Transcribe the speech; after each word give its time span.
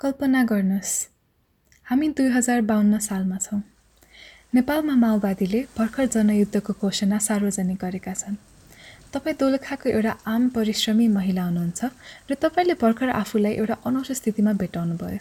कल्पना 0.00 0.42
गर्नुहोस् 0.48 0.92
हामी 1.86 2.08
दुई 2.16 2.28
हजार 2.32 2.60
बाहन्न 2.64 2.98
सालमा 2.98 3.36
छौँ। 3.36 3.60
नेपालमा 4.56 4.94
माओवादीले 4.96 5.60
भर्खर 5.76 6.06
जनयुद्धको 6.14 6.72
घोषणा 6.72 7.18
सार्वजनिक 7.20 7.78
गरेका 7.78 8.14
छन्। 8.14 8.36
तपाईँ 9.12 9.36
दोलखाको 9.36 9.88
एउटा 9.90 10.12
आम 10.24 10.48
परिश्रमी 10.56 11.08
महिला 11.08 11.42
हुनुहुन्छ 11.44 11.80
र 12.30 12.34
तपाईँले 12.40 12.74
भर्खर 12.80 13.08
आफूलाई 13.12 13.52
एउटा 13.60 13.76
अनौठो 13.84 14.14
स्थितिमा 14.16 14.52
भेटाउनु 14.56 14.96
भयो 14.96 15.20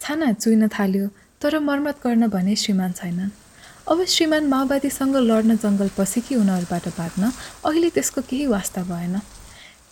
छाना 0.00 0.32
चुइन 0.40 0.68
थाल्यो 0.72 1.06
तर 1.44 1.58
मर्मत 1.68 2.00
गर्न 2.00 2.32
भने 2.32 2.56
श्रीमान 2.56 2.92
छैनन्। 2.96 3.30
अब 3.92 4.04
श्रीमान 4.08 4.44
माओवादीसँग 4.48 5.16
लड्न 5.20 5.56
जङ्गल 5.60 5.88
पसे 5.98 6.20
कि 6.24 6.34
उनीहरूबाट 6.40 6.88
भाग्न 6.96 7.24
अहिले 7.68 7.90
त्यसको 7.92 8.20
केही 8.24 8.46
वास्ता 8.56 8.82
भएन। 8.88 9.20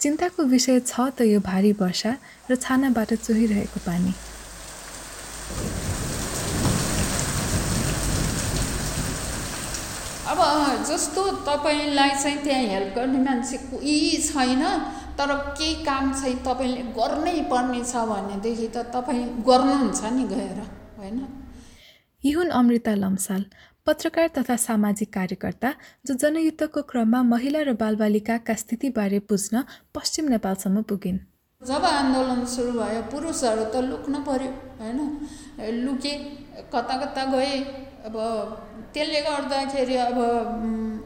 चिन्ताको 0.00 0.42
विषय 0.44 0.80
छ 0.80 1.00
त 1.18 1.20
यो 1.26 1.40
भारी 1.40 1.72
वर्षा 1.80 2.12
र 2.50 2.56
छानाबाट 2.56 3.12
चुहिरहेको 3.16 3.80
पानी। 3.86 4.12
अब 10.26 10.40
जस्तो 10.88 11.22
तपाईँलाई 11.48 12.11
चाहिँ 12.22 12.38
त्यहाँ 12.44 12.62
हेल्प 12.72 12.94
गर्ने 12.96 13.18
मान्छे 13.24 13.57
कोही 13.71 13.96
छैन 14.22 14.62
तर 15.18 15.32
केही 15.58 15.74
काम 15.85 16.13
चाहिँ 16.13 16.36
तपाईँले 16.44 16.82
गर्नै 16.93 17.40
पर्ने 17.50 17.80
छ 17.85 18.04
भनेदेखि 18.13 18.68
त 18.68 18.85
तपाईँ 18.94 19.24
गर्नुहुन्छ 19.49 20.00
नि 20.13 20.24
गएर 20.35 20.58
होइन? 20.99 21.18
यी 22.24 22.30
हुन् 22.32 22.50
अमृता 22.50 22.94
लम्साल 22.94 23.43
पत्रकार 23.86 24.29
तथा 24.36 24.54
सामाजिक 24.58 25.13
कार्यकर्ता 25.14 25.71
जो 26.07 26.14
जनयुद्धको 26.18 26.82
क्रममा 26.90 27.22
महिला 27.25 27.61
र 27.63 27.72
बालबालिकाका 27.79 28.54
स्थितिबारे 28.63 29.18
बुझ्न 29.31 29.63
पश्चिम 29.94 30.25
नेपालसम्म 30.29 30.82
पुगिन्। 30.90 31.18
जब 31.63 31.85
आन्दोलन 31.86 32.44
सुरु 32.47 32.72
भयो 32.72 33.03
पुरुषहरू 33.12 33.64
त 33.70 33.77
लुक्न 33.86 34.14
पर्यो 34.27 34.50
होइन? 34.80 34.98
लुके 35.86 36.12
कता 36.75 36.94
कता 36.98 37.25
गए 37.30 37.55
अब 38.10 38.16
त्यसले 38.94 39.20
गर्दाखेरि 39.22 39.97
अब 40.08 40.19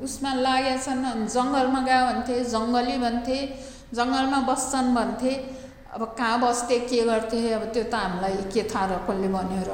उसमा 0.04 0.30
लागेछन् 0.40 1.04
जङ्गलमा 1.36 1.80
गयो 1.84 2.02
भन्थे 2.08 2.36
जङ्गली 2.48 2.96
भन्थे 3.04 3.38
जङ्गलमा 3.92 4.40
बस्छन् 4.48 4.94
भन्थे। 4.96 5.32
अब 5.94 6.02
कहाँ 6.18 6.36
बस्थे 6.40 6.78
के 6.88 7.00
गर्थे 7.06 7.40
अब 7.52 7.64
त्यो 7.74 7.84
त 7.84 7.94
हामीलाई 7.94 8.36
के 8.54 8.62
थाहा 8.72 8.86
र 8.88 9.04
कसले 9.04 9.28
भन्यो 9.36 9.64
र 9.68 9.70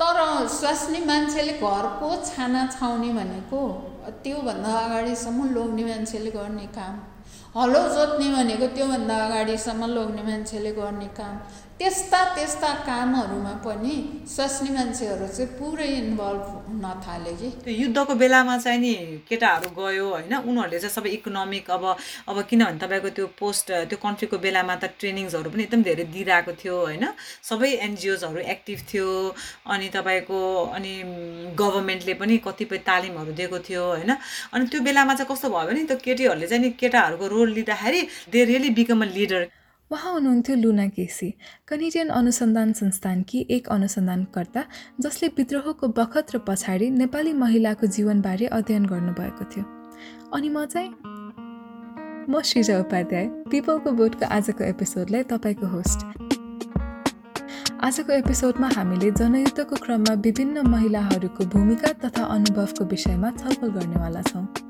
तर 0.00 0.18
स्वास्नी 0.48 1.00
मान्छेले 1.06 1.52
घरको 1.60 2.08
छाना 2.26 2.60
छाउने 2.74 3.08
भनेको 3.12 3.60
त्योभन्दा 4.24 4.72
अगाडिसम्म 4.78 5.48
लोग्ने 5.54 5.84
मान्छेले 5.84 6.30
गर्ने 6.30 6.66
काम। 6.76 6.94
हलो 7.56 7.82
जोत्ने 7.94 8.28
भनेको 8.34 8.66
त्योभन्दा 8.76 9.16
अगाडिसम्म 9.26 9.86
लोग्ने 9.96 10.22
मान्छेले 10.22 10.72
गर्ने 10.72 11.08
काम। 11.18 11.34
त्यस्ता 11.80 12.18
त्यस्ता 12.36 12.70
कामहरूमा 12.86 13.52
पनि 13.64 13.94
स्वास्नी 14.28 14.70
मान्छेहरू 14.70 15.26
चाहिँ 15.26 15.46
पुरै 15.58 15.86
इन्भल्भ 16.00 16.48
हुन 16.64 16.82
थाले 17.04 17.32
कि। 17.32 17.48
त्यो 17.64 17.72
युद्धको 17.74 18.14
बेलामा 18.20 18.56
चाहिँ 18.58 18.80
नि 18.80 18.92
केटाहरू 19.28 19.68
गयो 19.72 20.08
होइन 20.08 20.34
उनीहरूले 20.36 20.78
चाहिँ 20.78 20.92
सबै 20.92 21.10
इकोनोमिक 21.10 21.70
अब 21.70 21.84
अब 22.28 22.36
किनभने 22.50 22.78
तपाईँको 22.82 23.08
त्यो 23.16 23.26
पोस्ट 23.40 23.72
त्यो 23.88 23.96
कन्फ्लिक्टको 23.96 24.38
बेलामा 24.44 24.74
त 24.76 24.92
ट्रेनिङ्सहरू 25.00 25.50
पनि 25.50 25.62
एकदम 25.64 25.82
धेरै 25.88 26.04
दिइरहेको 26.12 26.52
थियो 26.60 26.76
होइन। 26.80 27.04
सबै 27.50 27.70
एनजिओजहरू 27.86 28.40
एक्टिभ 28.54 28.78
थियो 28.90 29.08
अनि 29.72 29.88
तपाईँको 29.96 30.40
अनि 30.76 30.92
गभर्मेन्टले 31.56 32.14
पनि 32.20 32.36
कतिपय 32.48 32.78
तालिमहरू 32.90 33.32
दिएको 33.40 33.58
थियो 33.68 33.86
होइन। 33.92 34.12
अनि 34.52 34.68
त्यो 34.68 34.80
बेलामा 34.84 35.16
चाहिँ 35.16 35.30
कस्तो 35.32 35.48
भयो 35.48 35.64
भने 35.72 35.86
त्यो 35.88 35.96
केटीहरूले 36.04 36.46
चाहिँ 36.46 36.62
नि 36.62 36.70
केटाहरूको 36.76 37.26
रोल 37.34 37.48
लिँदाखेरि 37.56 38.00
they 38.28 38.44
really 38.52 38.70
become 38.76 39.00
a 39.00 39.10
leader 39.16 39.48
उहाँ 39.90 40.12
हुनुहुन्थ्यो 40.12 40.56
लुना 40.56 40.86
केसी 40.88 41.28
कनेडियन 41.68 42.08
अनुसन्धान 42.08 42.72
संस्थानकी 42.72 43.46
एक 43.50 43.68
अनुसन्धानकर्ता 43.68 44.62
जसले 45.00 45.28
विद्रोहको 45.28 45.88
बखत 45.88 46.26
र 46.34 46.38
पछाडि 46.46 46.90
नेपाली 46.90 47.32
महिलाको 47.34 47.86
जीवनबारे 47.86 48.46
अध्ययन 48.46 48.86
गर्नुभएको 48.86 49.44
थियो। 49.50 49.64
अनि 50.34 50.48
म 50.48 50.64
चाहिँ 50.64 50.90
म 52.30 52.40
श्रीजा 52.44 52.78
उपाध्याय 52.78 53.26
पिपलको 53.50 53.90
बोटको 53.90 54.26
आजको 54.30 54.64
एपिसोडलाई 54.64 55.22
तपाईँको 55.26 55.66
होस्ट। 55.66 55.98
आजको 57.82 58.12
एपिसोडमा 58.12 58.68
हामीले 58.76 59.10
जनयुद्धको 59.10 59.76
क्रममा 59.76 60.14
विभिन्न 60.22 60.66
महिलाहरूको 60.70 61.44
भूमिका 61.50 61.92
तथा 61.98 62.24
अनुभवको 62.38 62.84
विषयमा 62.84 63.30
छलफल 63.42 63.68
गर्नेवाला 63.74 64.22
छौँ। 64.22 64.69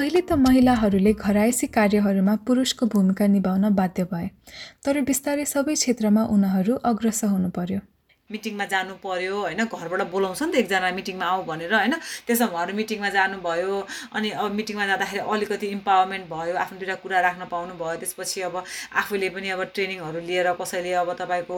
पहिले 0.00 0.20
त 0.20 0.32
महिलाहरूले 0.40 1.12
घरायसी 1.12 1.66
कार्यहरूमा 1.72 2.34
पुरुषको 2.48 2.86
भूमिका 2.92 3.26
निभाउन 3.32 3.68
बाध्य 3.80 4.04
भए 4.12 4.28
तर 4.86 5.00
बिस्तारै 5.08 5.44
सबै 5.50 5.74
क्षेत्रमा 5.76 6.22
उनीहरू 6.34 6.76
अग्रसर 6.90 7.28
हुनु 7.32 7.50
पर्यो। 7.56 7.80
मिटिङमा 8.30 8.64
जानु 8.72 8.94
पर्यो 9.04 9.36
होइन? 9.40 9.64
घरबाट 9.64 10.02
बोलाउँछ 10.10 10.42
नि 10.42 10.52
त 10.52 10.56
एकजना 10.62 10.90
मिटिङमा 10.98 11.26
आऊ 11.26 11.42
भनेर 11.50 11.74
होइन? 11.74 11.94
त्यसमा 12.26 12.46
उहाँहरू 12.46 12.74
मिटिङमा 12.80 13.08
जानुभयो 13.16 13.74
अनि 14.16 14.30
अब 14.30 14.52
मिटिङमा 14.58 14.86
जाँदाखेरि 14.86 15.22
अलिकति 15.34 15.66
इम्पावरमेन्ट 15.76 16.24
भयो 16.30 16.54
आफ्नो 16.64 16.78
दुइटा 16.78 16.94
कुरा 17.02 17.20
राख्न 17.20 17.44
पाउनु 17.52 17.74
भयो 17.82 17.96
त्यसपछि 18.02 18.40
अब 18.48 18.56
आफूले 19.00 19.28
पनि 19.34 19.48
अब 19.54 19.62
ट्रेनिङहरू 19.74 20.20
लिएर 20.28 20.52
कसैले 20.60 20.92
अब 21.02 21.12
तपाईँको 21.20 21.56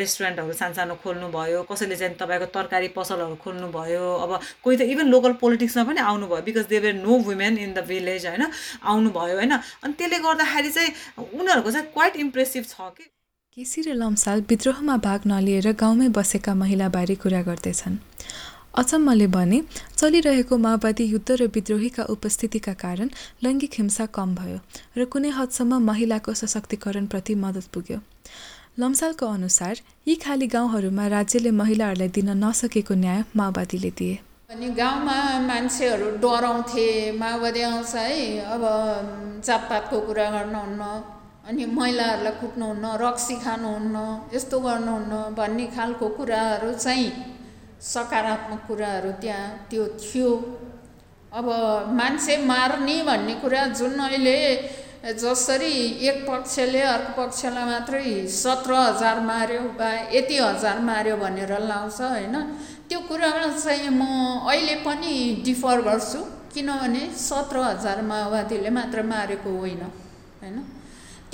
रेस्टुरेन्टहरू 0.00 0.52
सानसानो 0.62 0.94
खोल्नु 1.04 1.28
भयो 1.36 1.62
कसैले 1.70 1.96
चाहिँ 1.96 2.16
तपाईँको 2.16 2.46
तरकारी 2.56 2.88
पसलहरू 2.96 3.36
खोल्नु 3.44 3.68
भयो 3.78 4.04
अब 4.24 4.30
कोही 4.64 4.76
त 4.76 4.82
इभन 4.92 5.06
लोकल 5.14 5.32
पोलिटिक्समा 5.42 5.84
पनि 5.84 6.00
आउनुभयो 6.00 6.42
because 6.48 6.66
they 6.72 6.78
were 6.80 6.94
no 7.00 7.18
women 7.28 7.58
in 7.58 7.72
the 7.74 7.84
village 7.88 8.26
होइन? 8.26 8.44
आउनुभयो 8.82 9.36
होइन? 9.36 9.52
अनि 9.84 9.92
त्यसले 9.98 10.18
गर्दाखेरि 10.18 10.70
चाहिँ 10.70 10.90
उनीहरूको 11.18 11.70
चाहिँ 11.70 11.86
क्वाइट 11.92 12.16
इम्प्रेसिभ 12.16 12.64
छ 12.64 12.92
कि? 12.96 13.13
केसी 13.56 13.82
र 13.82 13.94
लम्साल 13.94 14.40
विद्रोहमा 14.50 14.96
भाग 14.98 15.26
नलिएर 15.26 15.70
गाउँमै 15.78 16.08
बसेका 16.10 16.54
महिलाबारे 16.54 17.14
कुरा 17.14 17.42
गर्दैछन्। 17.42 17.96
अचम्मले 18.74 19.26
भने 19.30 19.60
चलिरहेको 19.96 20.56
माओवादी 20.58 21.04
युद्ध 21.04 21.30
र 21.32 21.46
विद्रोहीका 21.54 22.02
उपस्थितिका 22.10 22.74
कारण 22.74 23.08
लैङ्गिक 23.44 23.74
हिंसा 23.78 24.06
कम 24.10 24.34
भयो 24.34 24.58
र 24.98 25.04
कुनै 25.06 25.30
हदसम्म 25.38 25.78
महिलाको 25.86 26.34
सशक्तिकरणप्रति 26.34 27.34
मद्दत 27.38 27.70
पुग्यो। 27.70 27.98
लम्सालको 28.78 29.26
अनुसार 29.28 29.74
यी 30.08 30.14
खाली 30.18 30.46
गाउँहरूमा 30.50 31.06
राज्यले 31.16 31.50
महिलाहरूलाई 31.54 32.08
दिन 32.10 32.34
नसकेको 32.44 32.94
न्याय 32.98 33.24
माओवादीले 33.38 33.90
दिए। 33.98 34.18
अनि 34.50 34.68
गाउँमा 34.74 35.18
मान्छेहरू 35.46 36.10
डराउँथे 36.18 36.86
माओवादी 37.22 37.62
आउँछ 37.70 37.94
है 37.94 38.14
अब 38.54 38.62
जातपातको 39.46 40.00
कुरा 40.06 40.30
गर्नुहुन्न 40.30 40.82
अनि 41.44 41.64
महिलाहरूलाई 41.78 42.32
कुट्नुहुन्न 42.40 42.84
रक्सी 43.00 43.36
खानुहुन्न 43.44 43.96
यस्तो 44.34 44.56
गर्नुहुन्न 44.60 45.14
भन्ने 45.36 45.66
खालको 45.76 46.06
कुराहरू 46.16 46.72
चाहिँ 46.74 47.10
सकारात्मक 47.84 48.60
कुराहरू 48.68 49.10
त्यहाँ 49.20 49.68
त्यो 49.70 49.84
थियो। 50.00 50.30
अब 51.32 51.46
मान्छे 51.92 52.36
मार्ने 52.46 52.96
भन्ने 53.04 53.34
कुरा 53.42 53.62
जुन 53.78 53.98
अहिले 54.00 54.36
जसरी 55.20 55.72
एक 56.08 56.18
पक्षले 56.28 56.80
अर्को 56.80 57.12
पक्षलाई 57.20 57.64
मात्रै 57.70 58.04
सत्र 58.32 58.72
हजार 58.74 59.20
मार्यो 59.20 59.60
वा 59.76 59.90
यति 60.16 60.36
हजार 60.38 60.78
मार्यो 60.80 61.16
भनेर 61.16 61.52
लाउँछ 61.60 62.00
होइन 62.00 62.36
त्यो 62.88 63.00
कुरामा 63.08 63.48
चाहिँ 63.58 63.90
म 63.90 64.02
अहिले 64.48 64.76
पनि 64.86 65.12
डिफर 65.44 65.80
गर्छु। 65.88 66.20
किनभने 66.54 67.02
सत्र 67.20 67.56
हजार 67.60 68.00
माओवादीले 68.02 68.70
मात्र 68.70 69.02
मारेको 69.12 69.50
होइन 69.58 69.82
होइन? 70.40 70.56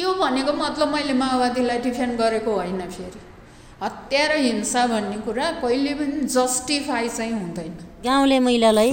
त्यो 0.01 0.13
भनेको 0.17 0.53
मतलब 0.57 0.89
मैले 0.89 1.13
माओवादीलाई 1.13 1.79
डिफेन्ड 1.85 2.17
गरेको 2.19 2.51
होइन 2.51 2.81
फेरि। 2.89 3.21
हत्या 3.83 4.23
र 4.27 4.37
हिंसा 4.41 4.87
भन्ने 4.87 5.17
कुरा 5.27 5.47
कहिले 5.61 5.93
पनि 5.95 6.21
जस्टिफाई 6.25 7.09
चाहिँ 7.09 7.33
हुँदैन। 7.33 7.73
गाउँले 8.05 8.39
महिलालाई 8.41 8.93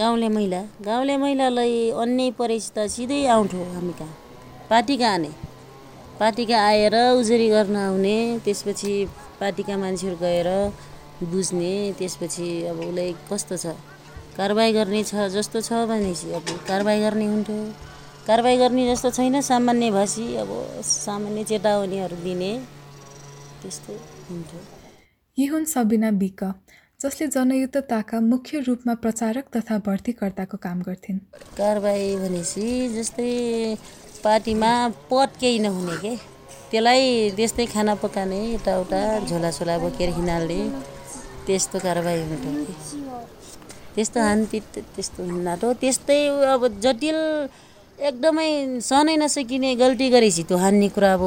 गाउँले 0.00 0.28
महिला 0.36 0.60
गाउँले 0.80 1.16
महिलालाई 1.16 1.74
अन्य 1.92 2.30
परेछ 2.38 2.70
त 2.76 2.86
सिधै 2.88 3.20
आउँथ्यो 3.28 3.64
हामी 3.74 3.92
कहाँ? 4.00 4.14
पार्टी 4.70 4.96
कहाँ 4.96 5.12
आने 5.14 5.30
पार्टी 6.20 6.44
कहाँ 6.48 6.64
आएर 6.68 6.96
उजुरी 7.20 7.48
गर्न 7.50 7.76
आउने 7.76 8.16
त्यसपछि 8.44 8.94
पार्टीका 9.40 9.76
मान्छेहरू 9.76 10.16
गएर 10.16 10.48
बुझ्ने 11.28 11.74
त्यसपछि 12.00 12.48
अब 12.72 12.80
उसलाई 12.88 13.12
कस्तो 13.28 13.56
छ? 13.56 13.76
कारवाही 14.36 14.72
गर्ने 14.72 15.04
छ 15.04 15.28
जस्तो 15.36 15.60
छ 15.60 15.84
भनेपछि 15.92 16.32
अब 16.32 16.48
कारवाही 16.68 17.00
गर्ने 17.04 17.26
हुन्थ्यो। 17.26 17.60
कारवाही 18.26 18.56
गर्ने 18.56 18.82
जस्तो 18.86 19.10
छैन। 19.10 19.40
सामान्य 19.42 19.90
भाषी 19.90 20.24
अब 20.36 20.50
सामान्य 20.84 21.44
चेतावनीहरू 21.44 22.16
दिने 22.24 22.52
त्यस्तो 23.62 23.92
हुन्थ्यो 24.30 24.60
यी 25.38 25.46
हुन् 25.46 25.64
सबिना 25.66 26.10
बिक 26.20 26.42
जसले 27.00 27.26
जनयुद्धताका 27.34 28.20
मुख्य 28.20 28.60
रूपमा 28.66 28.94
प्रचारक 29.02 29.44
तथा 29.56 29.78
भर्तीकर्ताको 29.86 30.56
काम 30.62 30.82
गर्थिन्। 30.82 31.18
कारवाही 31.56 32.08
भनेपछि 32.16 32.66
जस्तै 32.94 33.30
पार्टीमा 34.24 34.72
पद 35.10 35.30
केही 35.40 35.58
नहुने 35.58 35.96
के? 35.96 36.14
त्यसलाई 36.70 37.30
त्यस्तै 37.36 37.66
खाना 37.72 37.94
पकाउने 38.04 38.40
यताउता 38.54 39.00
झोलासोला 39.26 39.78
बोकेर 39.80 40.08
हिँडाल्ने 40.16 40.60
त्यस्तो 41.46 41.78
कारवाही 41.78 42.22
हुन्थ्यो 42.22 42.52
त्यस्तो 43.94 44.20
हानपिट 44.20 44.78
त्यस्तो 44.94 45.24
हिँड्नाटो 45.24 45.72
त्यस्तै 45.80 46.20
अब 46.52 46.62
जटिल 46.84 47.18
एकदमै 48.00 48.80
सहनै 48.80 49.14
नसकिने 49.20 49.70
गल्ती 49.76 50.06
गरेपछि 50.12 50.42
त्यो 50.48 50.56
हान्ने 50.56 50.88
कुरा 50.96 51.12
अब। 51.14 51.24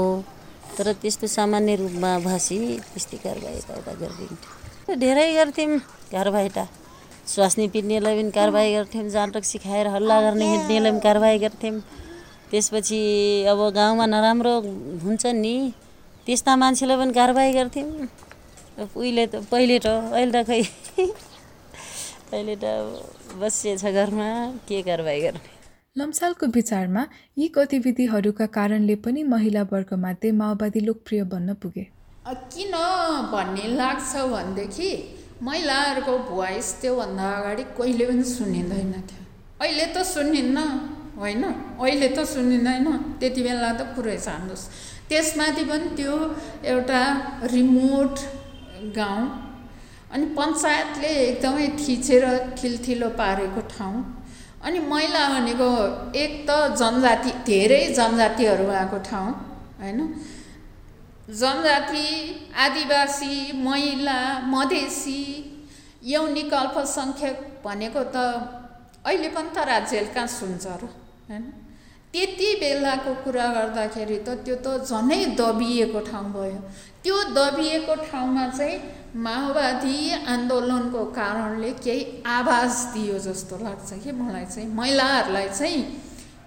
तर 0.73 0.87
त्यस्तो 1.01 1.27
सामान्य 1.29 1.75
रूपमा 1.81 2.11
भाषी 2.25 2.57
त्यस्तै 2.93 3.17
कारबाही 3.25 3.57
यताउता 3.57 3.93
गरिदिन्थ्यो। 4.01 4.95
धेरै 5.03 5.27
गर्थ्यौँ 5.37 5.77
कारबाहीटा 6.13 6.63
स्वास्नी 7.33 7.67
पिट्नेलाई 7.73 8.15
पनि 8.19 8.31
कारबाही 8.39 8.73
गर्थ्यौँ 8.73 9.09
जाँटक 9.15 9.43
सिकाएर 9.51 9.87
हल्ला 9.95 10.17
गर्ने 10.25 10.45
हिँड्नेलाई 10.49 10.91
पनि 10.91 11.01
कारबाही 11.05 11.37
गर्थ्यौँ। 11.45 11.79
त्यसपछि 12.49 12.99
अब 13.53 13.59
गाउँमा 13.77 14.05
नराम्रो 14.09 14.53
हुन्छ 15.05 15.23
नि 15.43 15.55
त्यस्ता 16.25 16.55
मान्छेलाई 16.57 16.97
पनि 16.97 17.13
कारबाही 17.13 17.51
गर्थ्यौँ। 17.53 17.89
उहिले 18.97 19.25
त 19.29 19.45
पहिले 19.51 19.77
त 19.77 19.87
अहिले 20.09 20.31
त 20.33 20.45
खै 20.49 20.61
अहिले 22.33 22.55
त 22.57 22.65
बसिएछ 23.37 23.83
घरमा 23.85 24.29
के 24.67 24.81
कारबाही 24.89 25.21
गर्ने? 25.21 25.62
लम्सालको 25.95 26.45
विचारमा 26.53 27.01
यी 27.37 27.47
गतिविधिहरूका 27.55 28.45
कारणले 28.53 28.93
पनि 29.05 29.23
महिला 29.23 29.61
वर्गमध्ये 29.71 30.31
माओवादी 30.33 30.79
लोकप्रिय 30.85 31.21
बन्न 31.33 31.53
पुगे। 31.61 31.83
किन 32.53 32.73
भन्ने 33.33 33.67
लाग्छ 33.77 34.23
भनेदेखि 34.31 34.89
महिलाहरूको 35.41 36.17
भोइस 36.29 36.69
त्योभन्दा 36.81 37.27
अगाडि 37.31 37.63
कहिले 37.77 38.05
पनि 38.05 38.23
सुनिँदैन 38.25 38.91
थियो। 39.09 39.21
अहिले 39.61 39.85
त 39.93 40.01
सुनिन्न 40.13 40.57
होइन? 41.19 41.43
अहिले 41.77 42.09
त 42.09 42.25
सुनिँदैन 42.25 42.87
त्यति 43.19 43.41
बेला 43.43 43.71
त 43.73 43.81
पुरै 43.93 44.17
जानुहोस् 44.25 44.65
त्यसमाथि 45.09 45.63
पनि 45.69 45.93
त्यो 45.97 46.15
एउटा 46.73 47.03
रिमोट 47.53 48.15
गाउँ 48.97 49.21
अनि 50.09 50.25
पञ्चायतले 50.37 51.13
एकदमै 51.21 51.67
थिचेर 51.77 52.25
ठिलठिलो 52.57 53.09
पारेको 53.21 53.61
ठाउँ 53.69 53.95
अनि 54.63 54.79
महिला 54.79 55.21
भनेको 55.29 55.69
एक 56.15 56.33
त 56.47 56.51
जनजाति 56.79 57.31
धेरै 57.47 57.81
जनजातिहरू 57.93 58.65
भएको 58.67 58.97
ठाउँ 59.09 59.31
होइन? 59.79 59.99
जनजाति 61.41 62.07
आदिवासी 62.65 63.35
महिला 63.63 64.19
मधेसी 64.53 65.21
यौनिक 66.03 66.53
अल्पसङ्ख्यक 66.53 67.37
भनेको 67.65 68.03
त 68.15 68.17
अहिले 69.05 69.29
पनि 69.35 69.49
त 69.55 69.67
राज्यले 69.67 70.13
कहाँ 70.15 70.27
सुन्छ 70.27 70.65
र 70.79 70.83
होइन? 71.29 71.43
त्यति 72.13 72.49
बेलाको 72.61 73.13
कुरा 73.23 73.47
गर्दाखेरि 73.57 74.17
त 74.27 74.29
त्यो 74.45 74.55
त 74.63 74.67
झनै 74.87 75.21
दबिएको 75.39 75.99
ठाउँ 76.09 76.27
भयो। 76.33 76.59
त्यो 77.03 77.15
दबिएको 77.35 77.95
ठाउँमा 78.07 78.47
चाहिँ 78.49 78.79
माओवादी 79.15 79.97
आन्दोलनको 80.33 81.03
कारणले 81.11 81.71
केही 81.83 82.23
आवाज 82.25 82.73
दियो 82.93 83.17
जस्तो 83.19 83.57
लाग्छ 83.63 83.93
कि 84.03 84.11
मलाई 84.11 84.45
चाहिँ। 84.45 84.67
महिलाहरूलाई 84.73 85.49
चाहिँ 85.49 85.83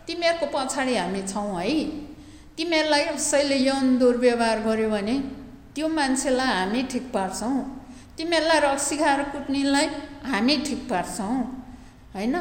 तिमीहरूको 0.06 0.46
पछाडि 0.54 0.96
हामी 0.96 1.22
छौँ 1.22 1.60
है। 1.60 1.74
तिमीहरूलाई 2.56 3.04
कसैले 3.04 3.56
यौन 3.58 3.96
दुर्व्यवहार 3.98 4.58
गर्यो 4.66 4.88
भने 4.90 5.16
त्यो 5.74 5.88
मान्छेलाई 5.88 6.52
हामी 6.56 6.82
ठिक 6.92 7.12
पार्छौँ। 7.12 7.56
तिमीहरूलाई 8.18 8.60
रक्सी 8.64 8.96
खाएर 8.96 9.22
कुट्नेलाई 9.32 9.86
हामी 10.24 10.56
ठिक 10.66 10.88
पार्छौँ। 10.90 11.36
होइन? 12.16 12.34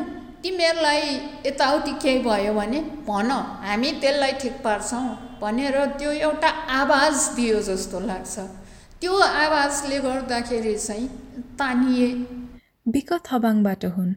तिमीहरूलाई 0.45 1.01
यताउति 1.45 1.91
केही 2.01 2.19
भयो 2.21 2.53
भने 2.53 2.79
भन 3.07 3.29
हामी 3.65 3.91
त्यसलाई 4.01 4.33
ठिक 4.41 4.55
पार्छौँ 4.63 5.05
भनेर 5.41 5.77
त्यो 5.97 6.11
एउटा 6.21 6.49
आवाज 6.71 7.15
दियो 7.35 7.61
जस्तो 7.61 7.99
लाग्छ। 7.99 8.35
त्यो 9.01 9.13
आवाजले 9.17 9.97
गर्दाखेरि 9.99 10.75
चाहिँ 10.77 11.07
तानिए। 11.59 12.09
बिक 12.87 13.09
थबाङबाट 13.27 13.85
हुन्। 13.95 14.13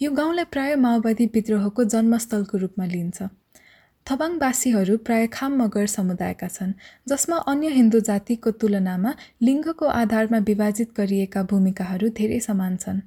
यो 0.00 0.10
गाउँलाई 0.10 0.44
प्राय 0.54 0.74
माओवादी 0.76 1.26
विद्रोहको 1.34 1.84
जन्मस्थलको 1.94 2.58
रूपमा 2.58 2.86
लिइन्छ 2.86 3.28
थबाङवासीहरू 4.06 4.96
प्राय 5.06 5.26
खाम 5.26 5.52
मगर 5.62 5.86
समुदायका 5.96 6.48
छन् 6.48 6.72
जसमा 7.08 7.36
अन्य 7.52 7.68
हिन्दू 7.76 8.00
जातिको 8.08 8.50
तुलनामा 8.62 9.12
लिङ्गको 9.42 9.86
आधारमा 10.00 10.38
विभाजित 10.48 10.96
गरिएका 10.96 11.42
भूमिकाहरू 11.42 12.08
धेरै 12.16 12.40
समान 12.40 12.76
छन्। 12.76 13.00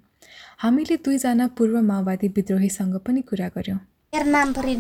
हामीले 0.60 0.96
दुईजना 1.00 1.46
पूर्व 1.56 1.76
माओवादी 1.82 2.28
विद्रोहीसँग 2.36 2.96
पनि 3.08 3.22
कुरा 3.24 3.48
नाम 4.28 4.52
परि 4.54 4.76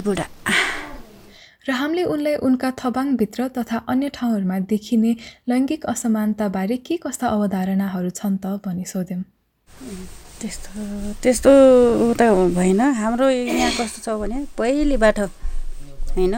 बुढा। 0.00 0.26
र 1.68 1.70
हामीले 1.76 2.04
उनलाई 2.08 2.36
उनका 2.40 2.70
थबाङभित्र 2.80 3.48
तथा 3.58 3.76
अन्य 3.92 4.08
ठाउँहरूमा 4.16 4.58
देखिने 4.64 5.12
लैङ्गिक 5.44 5.84
असमानताबारे 5.92 6.76
के 6.86 6.96
कस्ता 7.04 7.26
अवधारणाहरू 7.36 8.10
छन् 8.10 8.40
त 8.40 8.64
भनी 8.64 8.84
सोध्यौँ। 8.88 9.22
त्यस्तो 10.40 10.72
त्यस्तो 11.20 11.52
त 12.16 12.22
भएन। 12.56 12.80
हाम्रो 12.96 13.28
यहाँ 13.28 13.72
कस्तो 13.76 14.00
छ 14.00 14.08
भने 14.16 14.38
पहिलेबाट 14.56 15.18
होइन 16.16 16.34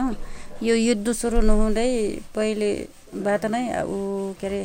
यो 0.59 0.75
युद्ध 0.75 1.07
सुरु 1.07 1.39
नहुँदै 1.39 1.91
पहिलेबाट 2.35 3.45
नै 3.47 3.63
ऊ 3.87 4.35
के 4.35 4.47
अरे 4.47 4.61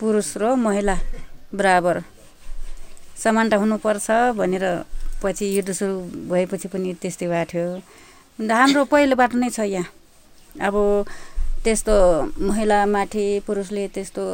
पुरुष 0.00 0.28
र 0.40 0.54
महिला 0.56 0.96
बराबर 1.54 1.96
समानता 3.22 3.56
हुनुपर्छ 3.62 4.08
भनेर 4.40 4.64
पछि 5.22 5.46
युद्ध 5.56 5.72
सुरु 5.78 5.94
भएपछि 6.30 6.68
पनि 6.72 6.92
त्यस्तै 7.02 7.26
भएको 7.28 7.50
थियो 7.52 7.66
हाम्रो 8.50 8.84
पहिलेबाट 8.92 9.32
नै 9.36 9.50
छ 9.52 9.68
यहाँ। 9.68 9.86
अब 10.56 10.74
त्यस्तो 11.64 11.94
महिलामाथि 12.48 13.26
पुरुषले 13.46 13.84
त्यस्तो 13.94 14.24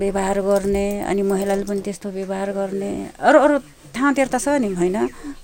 व्यवहार 0.00 0.40
गर्ने 0.40 0.86
अनि 1.04 1.22
महिलाले 1.22 1.64
पनि 1.68 1.80
त्यस्तो 1.84 2.08
व्यवहार 2.16 2.48
गर्ने 2.56 2.90
अरू 3.20 3.38
अरू 3.38 3.56
ठाउँतिर 3.92 4.28
त 4.32 4.40
छ 4.40 4.56
नि 4.64 4.72
होइन? 4.72 4.96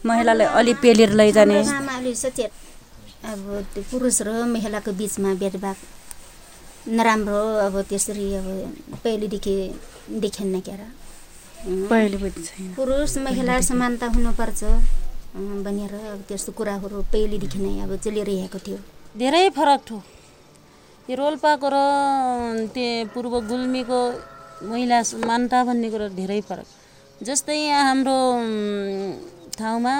महिलालाई 0.09 0.47
अलि 0.59 0.73
पेलेर 0.81 1.13
लैजाने। 1.21 1.61
अब 3.23 3.41
पुरुष 3.93 4.17
र 4.27 4.29
महिलाको 4.49 4.91
बिचमा 4.97 5.35
भेदभाव 5.37 5.77
नराम्रो 6.89 7.41
अब 7.67 7.75
त्यसरी 7.89 8.27
अब 8.35 8.47
पहिलेदेखि 9.05 9.55
देखिन्न 10.19 10.63
र 10.67 10.83
पहिले 11.91 12.31
छैन। 12.31 12.75
पुरुष 12.75 13.17
महिला 13.19 13.61
समानता 13.61 14.07
हुनुपर्छ। 14.07 14.63
भनेर 15.67 15.95
अब 15.95 16.21
त्यस्तो 16.29 16.53
कुराहरू 16.53 17.03
पहिलेदेखि 17.13 17.59
नै 17.59 17.81
अब 17.87 17.97
चलिरहेको 18.03 18.59
थियो। 18.59 18.79
धेरै 19.19 19.49
फरक 19.51 19.81
थियो। 19.89 19.99
यो 21.09 21.15
रोल्पाको 21.17 21.69
र 21.71 21.77
त्यो 22.75 23.07
पूर्व 23.15 23.35
गुल्मीको 23.47 24.01
महिला 24.67 25.03
समानता 25.03 25.59
भन्ने 25.65 25.89
कुरो 25.91 26.09
धेरै 26.19 26.41
फरक। 26.41 26.67
जस्तै 27.23 27.57
यहाँ 27.57 27.85
हाम्रो 27.87 28.17
उम्, 28.35 29.15
ठाउँमा 29.59 29.95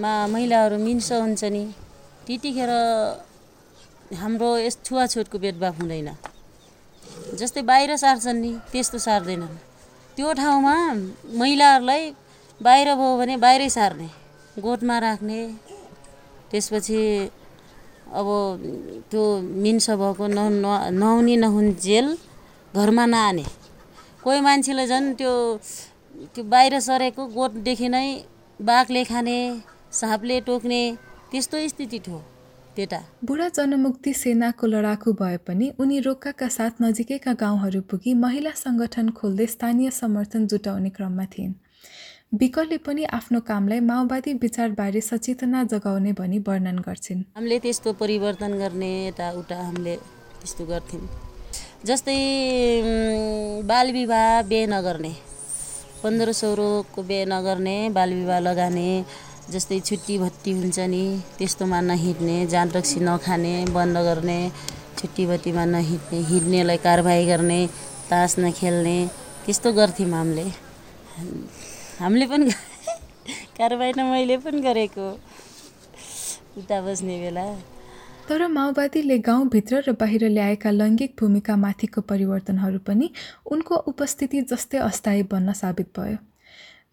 मा 0.00 0.12
महिलाहरू 0.32 0.76
मिन्स 0.80 1.12
हुन्छ 1.12 1.44
नि 1.44 1.64
त्यतिखेर 2.26 2.72
हाम्रो 4.14 4.58
यस 4.58 4.78
छुवाछुतको 4.84 5.38
भेदभाव 5.38 5.74
हुँदैन। 5.74 6.16
जस्तै 7.34 7.62
बाहिर 7.62 7.96
सार्छन् 7.96 8.40
नि 8.40 8.58
त्यस्तो 8.72 8.98
सार्दैनन्। 8.98 9.56
त्यो 10.16 10.32
ठाउँमा 10.32 10.74
महिलाहरूलाई 11.38 12.14
बाहिर 12.62 12.94
भयो 12.94 13.18
भने 13.18 13.36
बाहिरै 13.36 13.68
सार्ने 13.68 14.08
गोठमा 14.58 14.98
राख्ने 14.98 15.54
त्यसपछि 16.50 17.30
अब 18.12 18.26
त्यो 19.10 19.40
मिन्स 19.40 19.90
भएको 19.90 20.26
न 20.26 20.38
न- 20.38 20.90
नहुने 20.92 21.36
नहुन्जेल 21.36 22.18
घरमा 22.74 23.06
नआने। 23.06 23.44
कोही 24.24 24.40
मान्छेले 24.40 24.86
झन् 24.86 25.14
त्यो 25.14 25.32
त्यो 26.34 26.44
बाहिर 26.44 26.80
सरेको 26.80 27.26
गोठदेखि 27.26 27.88
नै 27.88 28.24
बाघले 28.62 29.04
खाने 29.04 29.38
साँपले 29.92 30.40
टोक्ने 30.40 30.82
त्यस्तो 31.30 31.68
स्थिति 31.68 31.98
थियो। 31.98 32.22
त्यता 32.76 32.98
बुढा 33.24 33.48
जनमुक्ति 33.56 34.12
सेनाको 34.14 34.66
लडाकु 34.66 35.12
भए 35.20 35.36
पनि 35.46 35.66
उनी 35.80 35.98
रोक्काका 36.06 36.48
साथ 36.48 36.82
नजिकैका 36.82 37.32
गाउँहरू 37.42 37.80
पुगी 37.90 38.14
महिला 38.22 38.50
सङ्गठन 38.56 39.10
खोल्दै 39.18 39.46
स्थानीय 39.46 39.90
समर्थन 40.00 40.46
जुटाउने 40.50 40.90
क्रममा 40.96 41.24
थिइन्। 41.34 41.52
विकले 42.40 42.78
पनि 42.86 43.04
आफ्नो 43.18 43.40
कामलाई 43.48 43.80
माओवादी 43.80 44.32
विचारबारे 44.42 45.00
सचेतना 45.00 45.62
जगाउने 45.72 46.12
भनी 46.18 46.38
वर्णन 46.48 46.78
गर्छिन्। 46.86 47.22
हामीले 47.36 47.58
त्यस्तो 47.64 47.92
परिवर्तन 48.00 48.52
गर्ने 48.58 48.90
यताउता 49.08 49.56
हामीले 49.56 49.94
त्यस्तो 50.40 50.64
गर्थ्यौँ। 50.66 51.06
जस्तै 51.86 52.18
बालविवाह 53.70 54.42
बिहे 54.50 54.66
नगर्ने 54.66 55.12
पन्ध्र 56.02 56.32
सौ 56.32 56.54
रोगको 56.54 57.02
बिहे 57.02 57.24
नगर्ने 57.26 57.76
बालविवाह 57.96 58.38
लगाने 58.40 58.88
जस्तै 59.52 59.78
छुट्टी 59.80 60.16
भत्ती 60.18 60.50
हुन्छ 60.52 60.78
नि 60.88 61.02
त्यस्तोमा 61.38 61.80
नहिँड्ने 61.80 62.36
जाँड 62.52 62.76
रक्सी 62.76 63.00
नखाने 63.00 63.54
बन्द 63.76 63.96
गर्ने 64.06 64.38
छुट्टी 64.98 65.26
भत्तीमा 65.26 65.64
नहिँड्ने 65.64 66.18
हिँड्नेलाई 66.30 66.76
कारवाही 66.86 67.26
गर्ने 67.26 67.60
तास 68.10 68.38
नखेल्ने 68.38 68.96
त्यस्तो 69.44 69.72
गर्थ्यौँ 69.72 70.10
हामीले। 70.10 70.46
हामीले 72.00 72.26
पनि 72.26 72.50
कारवाही 73.58 73.92
त 73.92 73.98
मैले 74.10 74.36
पनि 74.40 74.60
गरेको 74.64 75.06
उता 76.58 76.80
बस्ने 76.80 77.20
बेला। 77.20 77.44
तर 78.28 78.46
माओवादीले 78.48 79.18
गाउँभित्र 79.28 79.82
र 79.86 79.92
बाहिर 80.00 80.28
ल्याएका 80.32 80.70
लैङ्गिक 80.70 81.12
भूमिकामाथिको 81.20 82.00
परिवर्तनहरू 82.00 82.78
पनि 82.88 83.10
उनको 83.52 83.74
उपस्थिति 83.92 84.40
जस्तै 84.50 84.78
अस्थायी 84.88 85.22
बन्न 85.32 85.52
साबित 85.52 85.88
भयो। 85.98 86.16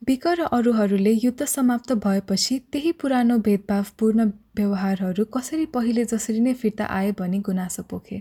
बिक 0.02 0.26
र 0.28 0.46
अरूहरूले 0.52 1.12
युद्ध 1.14 1.46
समाप्त 1.46 1.92
भएपछि 2.04 2.58
त्यही 2.72 2.92
पुरानो 2.92 3.38
भेदभावपूर्ण 3.38 4.24
व्यवहारहरू 4.58 5.26
कसरी 5.26 5.66
पहिले 5.76 6.06
जसरी 6.06 6.40
नै 6.40 6.54
फिर्ता 6.54 6.86
आए 6.90 7.12
भनी 7.20 7.40
गुनासो 7.40 7.84
पोखे। 7.86 8.18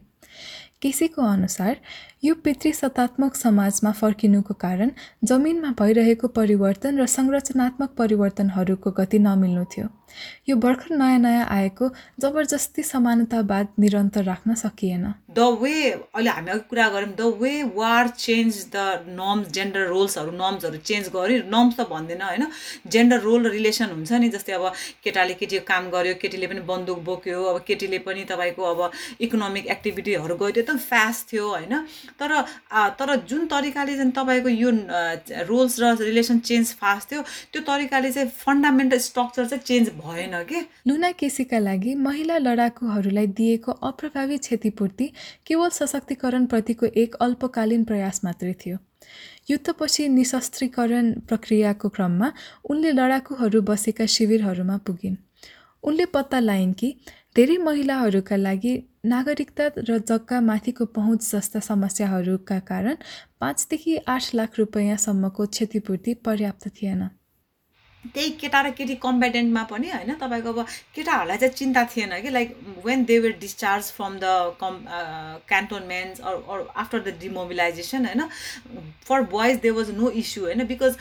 केसीको 0.82 1.22
अनुसार 1.22 1.76
यो 2.24 2.34
पितृसत्तात्मक 2.44 3.34
समाजमा 3.34 3.92
फर्किनुको 3.92 4.54
कारण 4.60 4.90
जमिनमा 5.24 5.70
भइरहेको 5.80 6.28
परिवर्तन 6.28 7.00
र 7.00 7.06
संरचनात्मक 7.06 7.96
परिवर्तनहरूको 7.96 8.90
गति 8.90 9.18
नमिल्नु 9.18 9.64
थियो। 9.72 9.88
यो 10.48 10.56
भर्खर 10.56 10.96
नयाँ 10.96 11.18
नयाँ 11.18 11.46
आएको 11.48 11.88
जबरजस्ती 12.20 12.82
समानतावाद 12.82 13.68
निरन्तर 13.78 14.24
राख्न 14.24 14.54
सकिएन। 14.54 15.04
द 15.36 15.38
वे 15.60 15.74
अहिले 15.90 16.30
हामी 16.30 16.50
अघि 16.50 16.62
कुरा 16.70 16.88
गऱ्यौँ 16.90 17.14
the 17.18 17.26
way 17.40 17.52
war 17.74 18.08
change 18.18 18.54
the 18.72 18.76
norms 19.18 19.48
gender 19.56 19.86
रोल्सहरू 19.88 20.30
नर्म्सहरू 20.36 20.78
चेन्ज 20.90 21.08
गर्यो 21.16 21.42
नर्म्स 21.54 21.76
त 21.76 21.86
भन्दैन 21.90 22.22
होइन? 22.22 22.46
जेन्डर 22.94 23.20
रोल 23.20 23.46
र 23.46 23.50
रिलेसन 23.50 23.90
हुन्छ 23.94 24.12
नि 24.22 24.28
जस्तै 24.34 24.52
अब 24.52 24.64
केटाले 25.04 25.34
केटीको 25.40 25.64
काम 25.66 25.90
गर्यो 25.90 26.14
केटीले 26.22 26.46
पनि 26.52 26.60
बन्दुक 26.70 26.98
बोक्यो 27.06 27.44
अब 27.52 27.58
केटीले 27.68 27.98
पनि 28.06 28.24
तपाईँको 28.32 28.62
अब 28.72 28.80
इकोनोमिक 29.20 29.66
एक्टिभिटीहरू 29.76 30.34
गयो 30.40 30.50
त्यो 30.50 30.62
एकदम 30.62 30.78
फास्ट 30.90 31.32
थियो 31.32 31.46
होइन? 31.48 31.74
तर 32.18 32.30
तर 32.98 33.14
जुन 33.30 33.46
तरिकाले 33.54 33.96
चाहिँ 33.96 34.12
तपाईँको 34.18 34.48
यो 34.48 34.70
रोल्स 35.46 35.78
र 35.80 35.94
रिलेसन 36.02 36.38
चेन्ज 36.50 36.74
फास्ट 36.82 37.10
थियो 37.10 37.22
त्यो 37.52 37.62
तरिकाले 37.70 38.12
चाहिँ 38.12 38.28
फन्डामेन्टल 38.42 38.98
स्ट्रक्चर 39.06 39.46
चाहिँ 39.46 39.62
चेन्ज 39.70 39.94
भएन 40.02 40.42
कि? 40.50 40.66
लुना 40.88 41.10
केसीका 41.22 41.58
लागि 41.58 41.94
महिला 41.94 42.38
लडाकुहरूलाई 42.38 43.26
दिएको 43.38 43.72
अप्रभावी 43.90 44.38
क्षतिपूर्ति 44.38 45.06
केवल 45.46 45.68
सशक्तिकरणप्रतिको 45.68 46.86
एक 46.96 47.14
अल्पकालीन 47.20 47.84
प्रयास 47.84 48.20
मात्रै 48.24 48.52
थियो। 48.52 48.76
युद्धपछि 49.50 50.08
निशस्त्रीकरण 50.08 51.12
प्रक्रियाको 51.28 51.88
क्रममा 51.88 52.32
उनले 52.70 52.90
लडाकुहरू 52.92 53.60
बसेका 53.62 54.06
शिविरहरूमा 54.06 54.76
पुगिन्। 54.86 55.16
उनले 55.82 56.04
पत्ता 56.04 56.38
लाइन् 56.40 56.72
कि 56.72 56.88
धेरै 57.36 57.56
महिलाहरूका 57.56 58.36
लागि 58.36 58.72
नागरिकता 59.06 59.66
र 59.78 59.98
जग्गा 59.98 60.40
माथिको 60.40 60.84
पहुँच 60.96 61.30
जस्ता 61.30 61.60
समस्याहरूका 61.60 62.58
कारण 62.68 62.96
पाँचदेखि 63.40 63.96
आठ 64.08 64.34
लाख 64.34 64.58
रुपियाँसम्मको 64.58 65.46
क्षतिपूर्ति 65.46 66.14
पर्याप्त 66.26 66.68
थिएन। 66.68 67.08
त्यही 68.04 68.30
केटा 68.32 68.60
र 68.62 68.70
केटी 68.72 68.94
कम्पेटेन्टमा 68.96 69.62
पनि 69.66 69.88
होइन 69.90 70.12
तपाईँको 70.16 70.48
अब 70.50 70.60
केटाहरूलाई 70.96 71.36
चाहिँ 71.38 71.54
चिन्ता 71.54 71.84
थिएन 71.86 72.12
कि 72.20 72.30
like 72.30 72.56
when 72.84 73.04
they 73.04 73.18
were 73.18 73.32
discharge 73.40 73.90
from 73.92 74.16
the 74.16 74.56
come 74.56 74.78
cantonments 75.46 76.20
or 76.22 76.64
after 76.74 77.00
the 77.00 77.14
demobilization 77.20 78.06
होइन 78.06 78.22
for 79.04 79.22
boys 79.30 79.60
they 79.60 79.70
was 79.70 79.90
no 79.92 80.10
issue 80.12 80.44
होइन 80.44 80.64
बिकज 80.66 80.96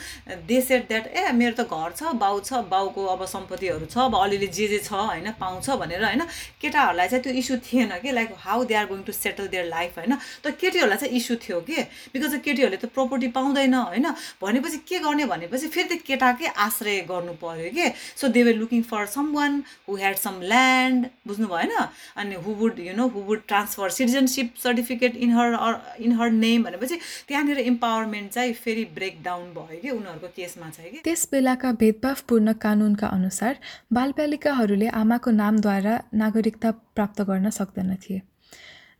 दे 0.46 0.60
सेट 0.62 0.88
द्याट 0.88 1.06
ए 1.08 1.32
मेरो 1.32 1.54
त 1.54 1.66
घर 1.70 1.94
छ 1.94 2.12
बाउ 2.16 2.40
छ 2.42 2.60
बाउको 2.68 3.06
अब 3.06 3.24
सम्पत्तिहरू 3.26 3.86
छ 3.86 3.98
अब 4.00 4.16
अलिअलि 4.16 4.46
जे 4.50 4.68
जे 4.68 4.78
छ 4.80 5.00
होइन 5.02 5.30
पाउँछ 5.40 5.70
भनेर 5.80 6.04
होइन 6.04 6.24
केटाहरूलाई 6.60 7.08
चाहिँ 7.08 7.22
त्यो 7.22 7.32
इस्यु 7.34 7.58
थिएन 7.62 7.96
कि 7.98 8.12
like 8.12 8.36
how 8.40 8.64
they 8.66 8.74
are 8.74 8.86
going 8.86 9.02
to 9.04 9.12
settle 9.14 9.48
their 9.48 9.66
life 9.68 9.98
होइन 9.98 10.16
तर 10.44 10.56
केटीहरूलाई 10.58 10.98
चाहिँ 10.98 11.16
इस्यु 11.16 11.36
थियो 11.40 11.60
कि 11.62 11.88
बिकज 12.12 12.38
केटीहरूले 12.40 12.76
त 12.76 12.92
प्रोपर्टी 12.92 13.28
पाउँदैन 13.32 13.74
होइन 13.80 14.12
भनेपछि 14.40 14.84
के 14.86 14.98
गर्ने 15.00 15.26
भनेपछि 15.28 15.68
फेरि 15.70 15.88
त्यो 15.88 16.04
केटाकै 16.06 16.54
आश्रय 16.60 16.89
गर्नु 17.08 17.32
पर्यो 17.42 17.70
कि? 17.70 17.90
So 18.16 18.28
they 18.28 18.42
were 18.42 18.54
looking 18.54 18.82
for 18.82 19.06
someone 19.34 19.62
who 19.88 19.96
had 19.96 20.16
some 20.16 20.40
land 20.52 21.06
बुझ्नु 21.26 21.46
भएन 21.46 21.76
अनि 22.16 22.40
who 22.46 22.54
would 22.60 22.78
you 22.80 22.96
know 22.96 23.08
who 23.08 23.20
would 23.28 23.42
transfer 23.48 23.90
citizenship 23.90 24.54
certificate 24.62 25.16
in 25.16 25.32
her 25.32 25.58
in 26.00 26.12
her 26.20 26.30
name 26.38 26.64
भनेपछि 26.64 26.98
त्यहाँनिर 27.28 27.58
इम्पावरमेन्ट 27.66 28.32
चाहिँ 28.32 28.54
फेरि 28.54 28.84
ब्रेक 28.94 29.22
डाउन 29.22 29.46
भयो 29.54 29.80
कि? 29.82 29.90
उनीहरूको 29.90 30.32
केसमा 30.36 30.70
चाहिँ 30.70 30.90
कि? 30.90 31.00
त्यस 31.04 31.28
बेलाका 31.32 31.72
भेदभावपूर्ण 31.84 32.52
कानुनका 32.62 33.06
अनुसार 33.18 33.58
बालबालिकाहरूले 33.92 34.88
आमाको 35.02 35.30
नामद्वारा 35.42 35.94
नागरिकता 36.24 36.70
प्राप्त 36.96 37.22
गर्न 37.30 37.50
सक्दैनथे 37.60 38.20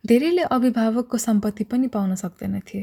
धेरैले 0.03 0.41
अभिभावकको 0.51 1.17
सम्पत्ति 1.17 1.63
पनि 1.71 1.87
पाउन 1.87 2.15
सक्दैनथे 2.15 2.79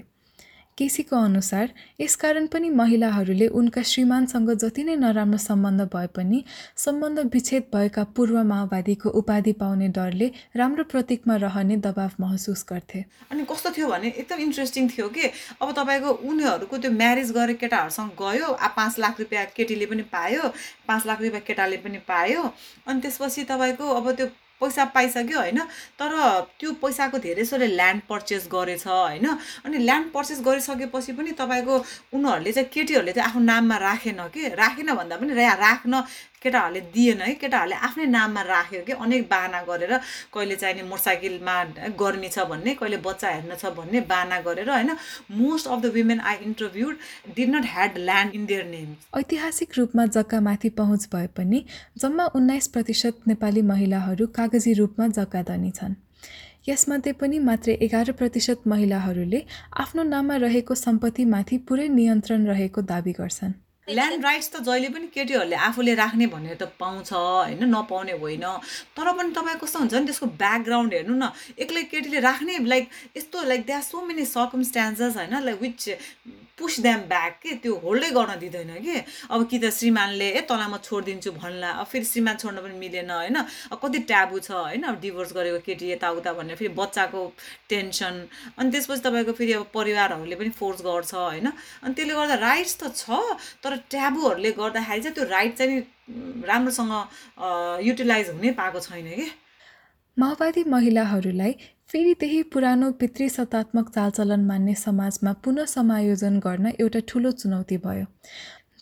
केसीको 0.78 1.16
अनुसार 1.18 1.68
यसकारण 2.00 2.46
पनि 2.46 2.68
महिलाहरूले 2.70 3.46
उनका 3.58 3.82
श्रीमानसँग 3.82 4.50
जति 4.54 4.84
नै 4.84 4.96
नराम्रो 4.96 5.38
सम्बन्ध 5.38 5.82
भए 5.94 6.06
पनि 6.16 6.42
सम्बन्ध 6.76 7.18
विच्छेद 7.34 7.64
भएका 7.74 8.04
पूर्व 8.16 8.42
माओवादीको 8.44 9.10
उपाधि 9.20 9.52
पाउने 9.58 9.88
डरले 9.98 10.30
राम्रो 10.56 10.84
प्रतीकमा 10.84 11.36
रहने 11.36 11.76
दबाव 11.86 12.10
महसुस 12.20 12.64
गर्थे। 12.70 13.04
अनि 13.30 13.44
कस्तो 13.50 13.70
थियो 13.76 13.88
भने 13.88 14.08
एकदम 14.16 14.38
इन्ट्रेस्टिङ 14.40 14.88
थियो 14.88 15.08
कि 15.08 15.30
अब 15.62 15.72
तपाईँको 15.78 16.10
उनीहरूको 16.30 16.78
त्यो 16.78 16.90
म्यारेज 16.94 17.32
गरेर 17.32 17.56
केटाहरूसँग 17.58 18.10
गयो 18.22 18.52
आ 18.52 18.68
पाँच 18.78 18.98
लाख 18.98 19.20
रुपियाँ 19.20 19.46
केटीले 19.56 19.86
पनि 19.86 20.02
पायो 20.14 20.52
पाँच 20.88 21.06
लाख 21.06 21.22
रुपियाँ 21.22 21.46
केटाले 21.46 21.76
पनि 21.84 21.98
पायो 22.08 22.42
अनि 22.86 23.00
त्यसपछि 23.00 23.44
तपाईँको 23.44 23.94
अब 23.94 24.10
त्यो 24.12 24.26
पैसा 24.60 24.84
पाइसक्यो 24.94 25.38
होइन 25.38 25.60
तर 25.98 26.12
त्यो 26.60 26.72
पैसाको 26.82 27.18
धेरै 27.18 27.42
जसोले 27.42 27.66
ल्यान्ड 27.78 28.02
पर्चेस 28.10 28.48
गरेछ 28.52 28.86
होइन। 28.86 29.26
अनि 29.64 29.78
ल्यान्ड 29.78 30.10
पर्चेस 30.12 30.40
गरिसकेपछि 30.46 31.12
पनि 31.12 31.32
तपाईँको 31.38 31.74
उनीहरूले 32.14 32.52
चाहिँ 32.52 32.68
केटीहरूले 32.74 33.12
चाहिँ 33.12 33.28
आफ्नो 33.28 33.42
नाममा 33.44 33.76
राखेन 33.78 34.20
कि? 34.34 34.48
राखेन 34.54 34.94
भन्दा 34.94 35.16
पनि 35.16 35.32
राख्न 35.34 36.02
केटाहरूले 36.42 36.80
दिएन 36.94 37.20
है। 37.20 37.34
केटाहरूले 37.34 37.76
आफ्नै 37.86 38.06
नाममा 38.06 38.42
राख्यो 38.48 38.80
कि 38.86 38.92
अनेक 39.04 39.28
बाहना 39.30 39.60
गरेर 39.68 39.92
कहिले 40.34 40.56
चाहिने 40.56 40.82
मोटरसाइकलमा 40.90 41.56
गर्मी 42.00 42.28
छ 42.28 42.46
भन्ने 42.50 42.74
कहिले 42.74 42.96
बच्चा 43.06 43.28
हेर्न 43.28 43.54
छ 43.54 43.72
भन्ने 43.76 44.00
बाहना 44.12 44.40
गरेर 44.40 44.70
होइन 44.70 44.96
most 45.36 45.66
of 45.68 45.78
the 45.82 45.92
women 45.96 46.20
I 46.22 46.36
interviewed 46.46 46.96
did 47.36 47.54
not 47.54 47.70
had 47.74 47.98
land 48.00 48.34
in 48.34 48.46
their 48.46 48.64
name 48.66 48.94
ऐतिहासिक 49.18 49.78
रूपमा 49.78 50.06
जग्गामाथि 50.08 50.68
पहुँच 50.78 51.08
भए 51.12 51.26
पनि 51.36 51.64
जम्मा 51.98 52.26
उन्नाइस 52.34 52.66
प्रतिशत 52.68 53.28
नेपाली 53.28 53.62
महिलाहरू 53.70 54.26
कागजी 54.36 54.72
रूपमा 54.74 55.06
जग्गा 55.14 55.42
धनी 55.48 55.70
छन्। 55.70 55.94
यसमध्ये 56.68 57.12
पनि 57.20 57.38
मात्रै 57.40 57.74
एघार 57.82 58.10
प्रतिशत 58.12 58.66
महिलाहरूले 58.66 59.40
आफ्नो 59.84 60.02
नाममा 60.04 60.36
रहेको 60.42 60.74
सम्पत्तिमाथि 60.76 61.58
पुरै 61.68 61.86
नियन्त्रण 61.90 62.46
रहेको 62.46 62.82
दावी 62.90 63.12
गर्छन्। 63.12 63.52
ल्यान्ड 63.88 64.24
राइट्स 64.24 64.50
त 64.52 64.60
जहिले 64.62 64.88
पनि 64.88 65.06
केटीहरूले 65.14 65.56
आफूले 65.56 65.94
राख्ने 65.94 66.26
भनेर 66.26 66.56
त 66.56 66.68
पाउँछ 66.80 67.12
होइन? 67.12 67.64
नपाउने 67.64 68.12
होइन। 68.20 68.46
तर 68.96 69.12
पनि 69.12 69.30
तपाईँ 69.32 69.58
कस्तो 69.58 69.78
हुन्छ 69.78 69.94
नि 69.94 70.06
त्यसको 70.06 70.26
ब्याकग्राउन्ड 70.36 70.94
हेर्नु 70.94 71.14
न 71.14 71.30
एक्लै 71.58 71.82
केटीले 71.92 72.20
राख्ने 72.20 72.58
लाइक 72.66 72.88
यस्तो 73.16 73.42
like 73.48 73.66
they 73.66 73.72
are 73.72 73.82
so 73.82 74.02
many 74.04 74.24
circumstances 74.26 75.16
होइन? 75.16 75.34
Like 75.44 75.60
which 75.62 75.88
push 76.58 76.80
them 76.82 77.00
back 77.06 77.38
के? 77.42 77.54
त्यो 77.62 77.74
होल्डै 77.78 78.10
गर्न 78.10 78.34
दिँदैन 78.38 78.70
कि? 78.82 78.94
अब 79.30 79.46
कि 79.46 79.58
त 79.62 79.70
श्रीमानले 79.70 80.28
ए 80.28 80.40
तँलाई 80.42 80.66
म 80.66 80.76
छोडिदिन्छु 80.82 81.30
भन्ला। 81.38 81.70
अब 81.70 81.86
फेरि 81.86 82.04
श्रीमान 82.04 82.36
छोड्न 82.36 82.58
पनि 82.58 82.74
मिलेन 82.78 83.10
होइन? 83.10 83.36
अब 83.70 83.78
कति 83.78 83.98
ट्याबु 84.10 84.38
छ 84.42 84.50
होइन? 84.50 84.82
अब 84.82 84.98
डिभोर्स 84.98 85.32
गरेको 85.38 85.62
केटी 85.62 85.90
यताउता 85.94 86.32
भनेर 86.34 86.58
फेरि 86.58 86.74
बच्चाको 86.74 87.20
टेन्सन 87.70 88.14
अनि 88.58 88.70
त्यसपछि 88.74 89.02
तपाईँको 89.06 89.32
फेरि 89.38 89.52
अब 89.54 89.70
परिवारहरूले 89.70 90.34
पनि 90.34 90.50
फोर्स 90.58 90.82
गर्छ 90.82 91.14
होइन? 91.14 91.46
अनि 91.46 91.94
त्यसले 91.94 92.14
गर्दा 92.18 92.34
राइट्स 92.42 92.74
त 92.82 92.90
छ 92.90 93.22
तर 93.62 93.77
ट्याबुहरूले 93.90 94.50
गर्दाखेरि 94.52 95.02
चाहिँ 95.02 95.14
त्यो 95.14 95.24
राइट 95.30 95.56
चाहिँ 95.56 95.80
राम्रोसँग 96.48 96.92
युटिलाइज 97.86 98.28
हुनै 98.30 98.50
पाएको 98.60 98.80
छैन 98.80 99.06
कि? 99.14 99.26
माओवादी 100.16 100.64
महिलाहरूलाई 100.66 101.52
फेरि 101.90 102.14
त्यही 102.20 102.42
पुरानो 102.52 102.90
पितृसत्तात्मक 103.00 103.88
चालचलन 103.94 104.44
मान्ने 104.46 104.74
समाजमा 104.74 105.32
पुनः 105.44 105.64
समायोजन 105.74 106.38
गर्न 106.38 106.66
एउटा 106.80 107.00
ठुलो 107.08 107.30
चुनौती 107.40 107.76
भयो। 107.84 108.06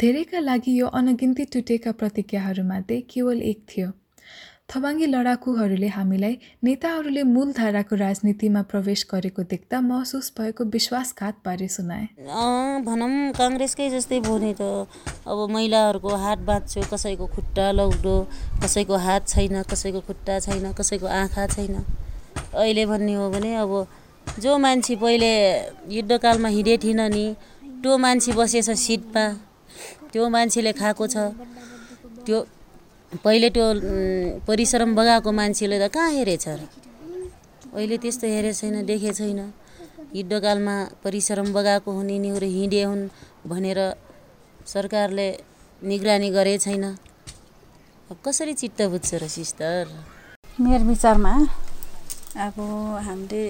धेरैका 0.01 0.41
लागि 0.41 0.73
यो 0.81 0.87
अनगिन्ती 0.99 1.45
टुटेका 1.53 1.93
प्रतिज्ञाहरूमध्ये 2.01 3.01
केवल 3.11 3.43
एक 3.43 3.65
थियो। 3.69 3.91
थबाङ्गी 4.69 5.07
लडाकुहरूले 5.07 5.89
हामीलाई 5.95 6.35
नेताहरूले 6.67 7.23
मूलधाराको 7.23 7.95
राजनीतिमा 7.97 8.63
प्रवेश 8.71 9.01
गरेको 9.13 9.43
देख्दा 9.53 9.81
महसुस 9.81 10.27
भएको 10.39 10.65
विश्वासघातबारे 10.75 11.69
सुनाए। 11.71 12.07
भनौँ 12.83 13.11
काङ्ग्रेसकै 13.39 13.87
जस्तै 13.95 14.19
भने 14.27 14.53
त। 14.59 14.91
अब 15.23 15.39
महिलाहरूको 15.55 16.11
हात 16.25 16.39
बाँच्यो 16.51 16.83
कसैको 16.93 17.27
खुट्टा 17.35 17.67
लौडो 17.79 18.17
कसैको 18.63 18.97
हात 19.07 19.23
छैन 19.29 19.63
कसैको 19.71 20.01
खुट्टा 20.03 20.35
छैन 20.43 20.67
कसैको 20.75 21.07
आँखा 21.15 21.47
छैन। 21.55 21.75
अहिले 22.59 22.85
भन्ने 22.91 23.15
हो 23.15 23.31
भने 23.31 23.55
अब 23.63 23.73
जो 24.43 24.59
मान्छे 24.59 24.97
पहिले 24.99 25.33
युद्धकालमा 25.95 26.49
हिँडे 26.51 26.77
थिएन 26.83 27.01
नि 27.15 27.25
त्यो 27.83 27.93
मान्छे 28.03 28.33
बसेछ 28.35 28.71
सिटमा 28.77 29.25
त्यो 30.11 30.29
मान्छेले 30.35 30.73
खाएको 30.75 31.07
छ 31.07 31.17
त्यो 32.27 32.39
पहिले 33.13 33.49
त्यो 33.51 33.67
परिश्रम 34.47 34.95
बगाएको 34.95 35.31
मान्छेले 35.33 35.77
त 35.79 35.87
कहाँ 35.95 36.11
हेरेछ 36.13 36.47
अहिले 36.49 37.97
त्यस्तो 38.03 38.27
हेरेको 38.27 38.57
छैन 38.61 38.77
देखेको 38.87 39.15
छैन। 39.15 39.41
युद्धकालमा 40.17 40.77
परिश्रम 41.05 41.53
बगाएको 41.53 41.91
हुन् 41.93 42.11
यिनीहरू 42.11 42.47
हिँडे 42.47 42.83
हुन् 42.83 43.03
भनेर 43.47 43.79
सरकारले 44.67 45.29
निगरानी 45.83 46.29
गरे 46.31 46.57
छैन। 46.59 46.85
अब 48.11 48.17
कसरी 48.25 48.55
चित्त 48.55 48.83
बुझ्छ 48.91 49.15
र 49.23 49.29
सिस्टर? 49.29 49.85
मेरो 50.61 50.85
विचारमा 50.85 51.33
अब 52.47 52.57
हामीले 53.07 53.43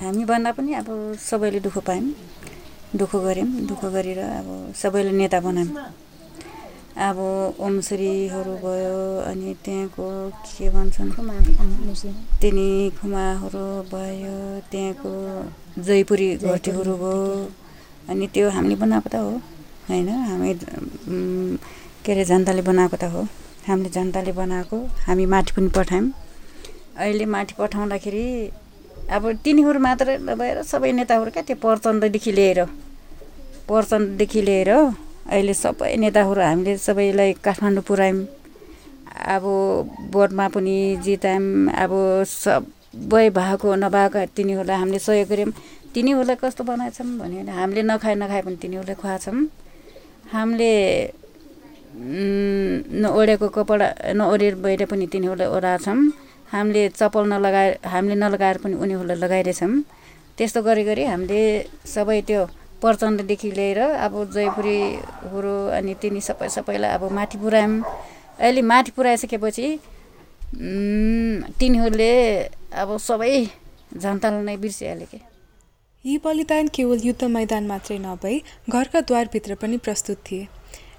हामी 0.00 0.24
भन्दा 0.24 0.50
पनि 0.56 0.72
अब 0.80 0.88
सबैले 1.20 1.60
दुःख 1.60 1.76
पायौँ 1.86 2.08
दुःख 2.98 3.12
गऱ्यौँ। 3.16 3.48
दुःख 3.68 3.84
गरेर 3.94 4.18
अब 4.18 4.48
सबैलाई 4.74 5.12
नेता 5.12 5.38
बनायौँ। 5.40 5.70
अब 6.94 7.18
ओमश्रीहरू 7.58 8.54
भयो 8.62 8.98
अनि 9.26 9.54
त्यहाँको 9.64 10.06
के 10.46 10.68
भन्छन्? 10.70 11.10
तिनी 12.40 12.68
खुमाहरू 13.00 13.66
भयो 13.90 14.36
त्यहाँको 14.70 15.12
जयपुरी 15.82 16.28
घरटीहरू 16.36 16.94
भयो। 16.94 17.50
अनि 18.10 18.26
त्यो 18.30 18.46
हामीले 18.50 18.76
बनाएको 18.78 19.08
त 19.10 19.14
हो 19.26 19.30
होइन? 19.90 20.08
हामी 20.30 20.54
के 22.04 22.12
अरे 22.12 22.24
जनताले 22.30 22.62
बनाएको 22.62 22.96
त 22.96 23.04
हो। 23.10 23.22
हामीले 23.66 23.90
जनताले 23.90 24.32
बनाएको 24.32 24.78
हामी 25.06 25.26
माथि 25.26 25.52
पनि 25.56 25.68
पठायौँ। 25.74 26.06
अहिले 26.94 27.26
माथि 27.26 27.54
पठाउँदाखेरि 27.58 28.26
अब 29.10 29.22
तिनीहरू 29.44 29.78
मात्र 29.82 30.08
नभएर 30.30 30.62
सबै 30.62 30.92
नेताहरू 30.94 31.30
क्या 31.34 31.42
त्यो 31.42 31.56
प्रचण्डदेखि 31.58 32.32
लिएर 32.38 32.60
प्रचण्डदेखि 33.66 34.40
लिएर 34.46 34.70
अहिले 35.24 35.54
सबै 35.54 35.96
नेताहरू 36.02 36.40
हामीले 36.40 36.76
सबैलाई 36.86 37.30
काठमाडौँ 37.44 37.84
पुऱ्यायौँ 37.88 38.26
अब 39.34 39.44
बोर्डमा 40.12 40.46
पनि 40.54 40.76
जितायौँ। 41.04 41.72
अब 41.82 41.92
सबै 42.28 43.24
भएको 43.38 43.68
नभएको 43.84 44.20
तिनीहरूलाई 44.36 44.78
हामीले 44.78 44.98
सहयोग 44.98 45.28
गऱ्यौँ। 45.28 45.52
तिनीहरूलाई 45.94 46.36
कस्तो 46.42 46.62
बनाएछौँ 46.64 47.06
भने 47.18 47.50
हामीले 47.58 47.82
नखाए 47.88 48.14
नखाए 48.20 48.42
पनि 48.46 48.56
तिनीहरूलाई 48.62 48.96
खुवाएछौँ 49.00 49.38
हामीले 50.34 50.72
नओढेको 51.94 53.46
कपडा 53.56 53.86
नओढेर 54.18 54.54
बाहिर 54.60 54.84
पनि 54.90 55.06
तिनीहरूलाई 55.06 55.48
ओढाएछौँ 55.56 55.98
हामीले 56.52 56.82
चप्पल 56.98 57.24
नलगाए 57.32 57.68
हामीले 57.92 58.16
नलगाएर 58.18 58.56
पनि 58.62 58.74
उनीहरूलाई 58.82 59.18
लगाइरहेछौँ 59.24 59.72
त्यस्तो 60.36 60.60
गरी 60.66 60.82
गरी 60.84 61.04
हामीले 61.06 61.42
सबै 61.86 62.20
त्यो 62.28 62.42
प्रचण्डदेखि 62.84 63.50
लिएर 63.50 63.80
अब 63.80 64.14
जयपुरीहरू 64.34 65.56
अनि 65.72 65.94
तिनी 66.02 66.20
सबै 66.20 66.48
सबैलाई 66.52 66.90
अब 66.96 67.12
माथि 67.12 67.38
पुऱ्यायौँ। 67.40 67.82
अहिले 68.38 68.62
माथि 68.62 68.90
पुऱ्याइसकेपछि 68.96 69.66
तिनीहरूले 71.60 72.12
अब 72.82 72.96
सबै 73.00 73.32
जनतालाई 73.94 74.42
नै 74.44 74.56
बिर्सिहाल्यो 74.56 75.06
कि? 75.10 75.20
यी 76.04 76.18
बलिदान 76.24 76.68
केवल 76.74 77.00
युद्ध 77.04 77.24
मैदान 77.36 77.66
मात्रै 77.66 77.98
नभई 77.98 78.36
घरका 78.70 79.00
द्वारभित्र 79.00 79.54
पनि 79.62 79.76
प्रस्तुत 79.80 80.18
थिए। 80.26 80.46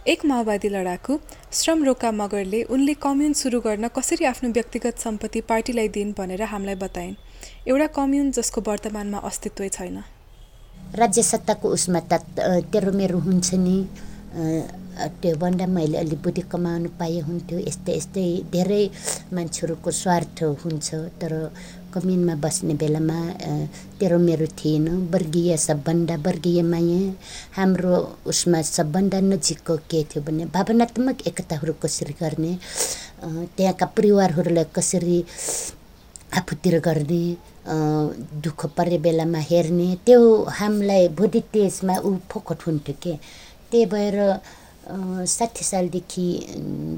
एक 0.07 0.25
माओवादी 0.25 0.69
लडाकु 0.69 1.17
श्रम 1.53 1.83
रोका 1.83 2.11
मगरले 2.11 2.61
उनले 2.73 2.93
कम्युन 3.05 3.33
सुरु 3.33 3.59
गर्न 3.61 3.87
कसरी 3.95 4.25
आफ्नो 4.25 4.49
व्यक्तिगत 4.57 4.97
सम्पत्ति 4.99 5.41
पार्टीलाई 5.49 5.87
दिन् 5.95 6.13
भनेर 6.17 6.41
हामीलाई 6.51 6.75
बताइन्। 6.81 7.15
एउटा 7.67 7.87
कम्युन 7.93 8.31
जसको 8.31 8.61
वर्तमानमा 8.67 9.19
अस्तित्वै 9.29 9.69
छैन। 9.69 9.97
राज्य 10.95 11.21
सत्ताको 11.23 11.67
उसमा 11.75 11.99
त 12.09 12.23
तेरो 12.71 12.91
मेरो 12.91 13.19
हुन्छ 13.27 13.53
नि। 13.65 13.77
त्यो 15.21 15.35
भन्दा 15.35 15.65
मैले 15.67 15.97
अलि 15.97 16.15
बुद्धि 16.23 16.41
कमाउनु 16.51 16.89
पाए 16.99 17.19
हुन्थ्यो। 17.27 17.57
यस्तै 17.67 17.93
यस्तै 17.99 18.25
धेरै 18.51 18.83
मान्छेहरूको 19.35 19.91
स्वार्थ 19.91 20.37
हुन्छ। 20.63 20.87
तर 21.19 21.33
कमिनमा 21.93 22.35
बस्ने 22.43 22.73
बेलामा 22.79 23.19
तेरो 23.99 24.17
मेरो 24.19 24.47
थिएन। 24.59 24.87
वर्गीय 25.13 25.57
सबभन्दा 25.67 26.15
वर्गीय 26.25 26.61
माया। 26.71 27.01
हाम्रो 27.57 27.93
उसमा 28.31 28.61
सबभन्दा 28.75 29.19
नजिकको 29.31 29.75
के 29.91 30.03
थियो 30.09 30.23
भने 30.23 30.45
भावनात्मक 30.55 31.27
एकताहरू 31.27 31.73
कसरी 31.83 32.15
गर्ने? 32.21 32.53
त्यहाँका 33.55 33.85
परिवारहरूलाई 33.97 34.65
कसरी 34.75 35.17
आफूतिर 36.39 36.79
गर्ने? 36.87 37.23
दुःख 37.67 38.65
परे 38.77 38.97
बेलामा 39.05 39.39
हेर्ने 39.49 39.87
त्यो 40.05 40.21
हामीलाई 40.59 41.07
भोलि 41.17 41.41
त्यसमा 41.53 41.95
ऊ 42.05 42.15
फोकट 42.31 42.59
हुन्थ्यो 42.67 42.95
के? 43.03 43.13
त्यही 43.71 43.85
भएर 43.93 44.17
साठी 45.25 45.63
सालदेखि 45.65 46.25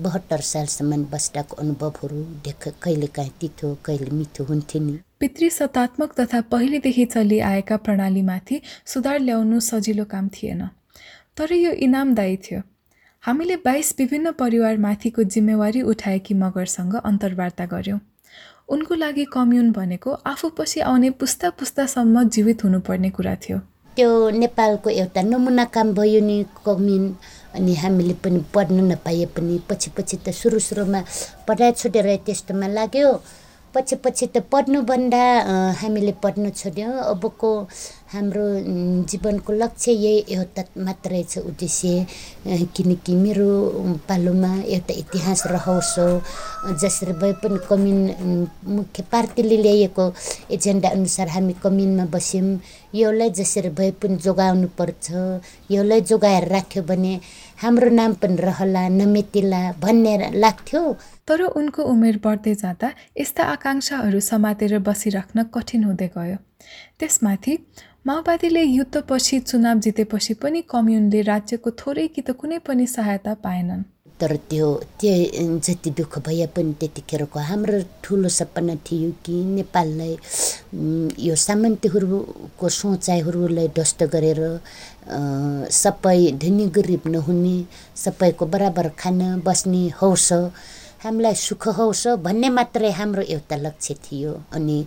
बहत्तर 0.03 0.41
सालसम्म 0.43 1.03
बस्दाको 1.11 1.55
अनुभवहरू 1.61 2.21
देख 2.45 2.67
कहिले 2.83 3.07
काहीँ 3.15 3.31
तितो 3.41 3.67
कहिले 3.85 4.11
मिठो 4.11 4.43
हुन्थ्यो 4.43 4.81
नि। 4.81 4.97
पितृ 5.19 5.49
सत्तात्मक 5.49 6.19
तथा 6.19 6.41
पहिलेदेखि 6.51 7.05
चलिआएका 7.05 7.77
प्रणालीमाथि 7.85 8.61
सुधार 8.85 9.19
ल्याउनु 9.19 9.59
सजिलो 9.69 10.05
काम 10.05 10.27
थिएन। 10.35 10.67
तर 11.37 11.53
यो 11.53 11.71
इनामदायी 11.87 12.37
थियो। 12.43 12.61
हामीले 13.23 13.55
बाइस 13.63 13.95
विभिन्न 13.99 14.31
परिवारमाथिको 14.39 15.23
जिम्मेवारी 15.23 15.81
उठाएकी 15.91 16.33
मगरसँग 16.43 16.95
अन्तर्वार्ता 16.95 17.65
गऱ्यौँ 17.65 17.99
उनको 18.69 18.95
लागि 18.95 19.25
कम्युन 19.33 19.71
भनेको 19.71 20.11
आफू 20.25 20.49
पछि 20.57 20.79
आउने 20.79 21.09
पुस्ता 21.19 21.49
पुस्तासम्म 21.49 22.23
जीवित 22.29 22.63
हुनुपर्ने 22.63 23.09
कुरा 23.09 23.35
थियो। 23.35 23.57
त्यो 23.95 24.29
नेपालको 24.29 24.89
एउटा 24.89 25.21
नमुना 25.21 25.65
काम 25.75 25.93
भयो 25.93 26.21
नि 26.21 26.37
कम्युन 26.65 27.05
अनि 27.55 27.73
हामीले 27.73 28.13
पनि 28.23 28.43
पढ्न 28.53 28.91
नपाए 28.91 29.25
पनि 29.35 29.59
पछि 29.69 29.89
पछि 29.97 30.17
त 30.17 30.29
सुरु 30.35 30.59
सुरुमा 30.59 31.01
पढाइ 31.47 31.71
छुटेर 31.71 32.15
त्यस्तोमा 32.25 32.67
लाग्यो। 32.67 33.09
पछि 33.77 33.95
पछि 34.01 34.25
त 34.33 34.41
पढ्नुभन्दा 34.49 35.23
हामीले 35.77 36.13
पढ्न 36.23 36.49
छोड्यौँ। 36.49 36.93
अबको 37.13 37.49
हाम्रो 38.07 38.45
जीवनको 39.05 39.53
लक्ष्य 39.53 39.91
यही 39.91 40.33
एउटा 40.33 40.63
मात्रै 40.81 41.21
छ 41.29 41.45
उद्देश्य। 41.45 42.05
किनकि 42.73 43.15
मेरो 43.15 43.49
पालोमा 44.09 44.51
एउटा 44.65 44.93
इतिहास 45.03 45.43
रहोस् 45.53 45.93
जसरी 46.81 47.13
भए 47.21 47.33
पनि 47.43 47.59
कमिन 47.69 47.99
मुख्य 48.65 49.03
पार्टीले 49.11 49.57
ल्याएको 49.61 50.05
एजेन्डा 50.55 50.89
अनुसार 50.89 51.27
हामी 51.35 51.53
कमिनमा 51.63 52.05
बस्यौँ। 52.09 52.59
यसलाई 52.95 53.29
जसरी 53.29 53.69
भए 53.77 53.91
पनि 54.01 54.15
जोगाउनु 54.23 54.67
पर्छ 54.79 55.05
यसलाई 55.71 56.01
जोगाएर 56.09 56.47
राख्यो 56.47 56.83
भने 56.89 57.13
हाम्रो 57.57 57.89
नाम 57.89 58.13
पनि 58.21 58.35
रहला 58.37 58.87
नमेटिला 58.89 59.61
भन्ने 59.81 60.15
लाग्थ्यो। 60.43 60.81
तर 61.27 61.41
उनको 61.59 61.83
उमेर 61.83 62.17
बढ्दै 62.23 62.53
जाँदा 62.55 62.87
यस्ता 63.17 63.43
आकाङ्क्षाहरू 63.53 64.19
समातेर 64.21 64.77
बसिराख्न 64.87 65.43
कठिन 65.55 65.83
हुँदै 65.83 66.09
गयो। 66.17 66.37
त्यसमाथि 66.99 67.53
माओवादीले 68.07 68.63
युद्धपछि 68.63 69.39
चुनाव 69.49 69.79
जितेपछि 69.83 70.33
पनि 70.41 70.61
कम्युनले 70.69 71.21
राज्यको 71.33 71.69
थोरै 71.81 72.07
कि 72.07 72.21
त 72.21 72.37
कुनै 72.39 72.57
पनि 72.67 72.85
सहायता 72.87 73.33
पाएनन्। 73.45 73.83
तर 74.19 74.35
त्यो 74.49 74.67
त्यो 74.99 75.59
जति 75.59 75.89
दुःख 75.97 76.17
भए 76.25 76.45
पनि 76.55 76.73
त्यतिखेरको 76.79 77.39
हाम्रो 77.49 77.79
ठुलो 78.03 78.29
सपना 78.31 78.75
थियो 78.85 79.11
कि 79.25 79.33
नेपाललाई 79.47 80.13
यो 81.19 81.35
सामन्तीहरूको 81.37 82.69
सोचाइहरूलाई 82.71 83.67
ध्वस्त 83.75 84.03
गरेर 84.13 84.41
सबै 85.73 86.19
धनी 86.41 86.65
गरिब 86.73 87.07
नहुने 87.07 87.57
सबैको 87.95 88.45
बराबर 88.47 88.89
खान 88.97 89.21
बस्ने 89.45 89.83
हौस 90.01 90.27
हामीलाई 91.03 91.35
सुख 91.37 91.67
हौस 91.77 92.03
भन्ने 92.19 92.49
मात्रै 92.51 92.91
हाम्रो 92.93 93.21
एउटा 93.29 93.55
लक्ष्य 93.57 93.93
थियो 94.03 94.33
अनि 94.51 94.77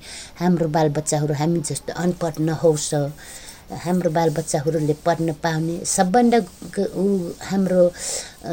हाम्रो 0.41 0.69
बालबच्चाहरू 0.69 1.35
हामी 1.35 1.61
जस्तो 1.69 1.93
अनपढ 2.03 2.41
नहोस् 2.43 2.95
हाम्रो 3.79 4.11
बालबच्चाहरूले 4.11 4.95
पढ्न 5.07 5.33
पाउने 5.43 5.77
सबभन्दा 5.87 6.39
हाम्रो 7.45 7.83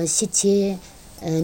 शिक्षे 0.08 0.56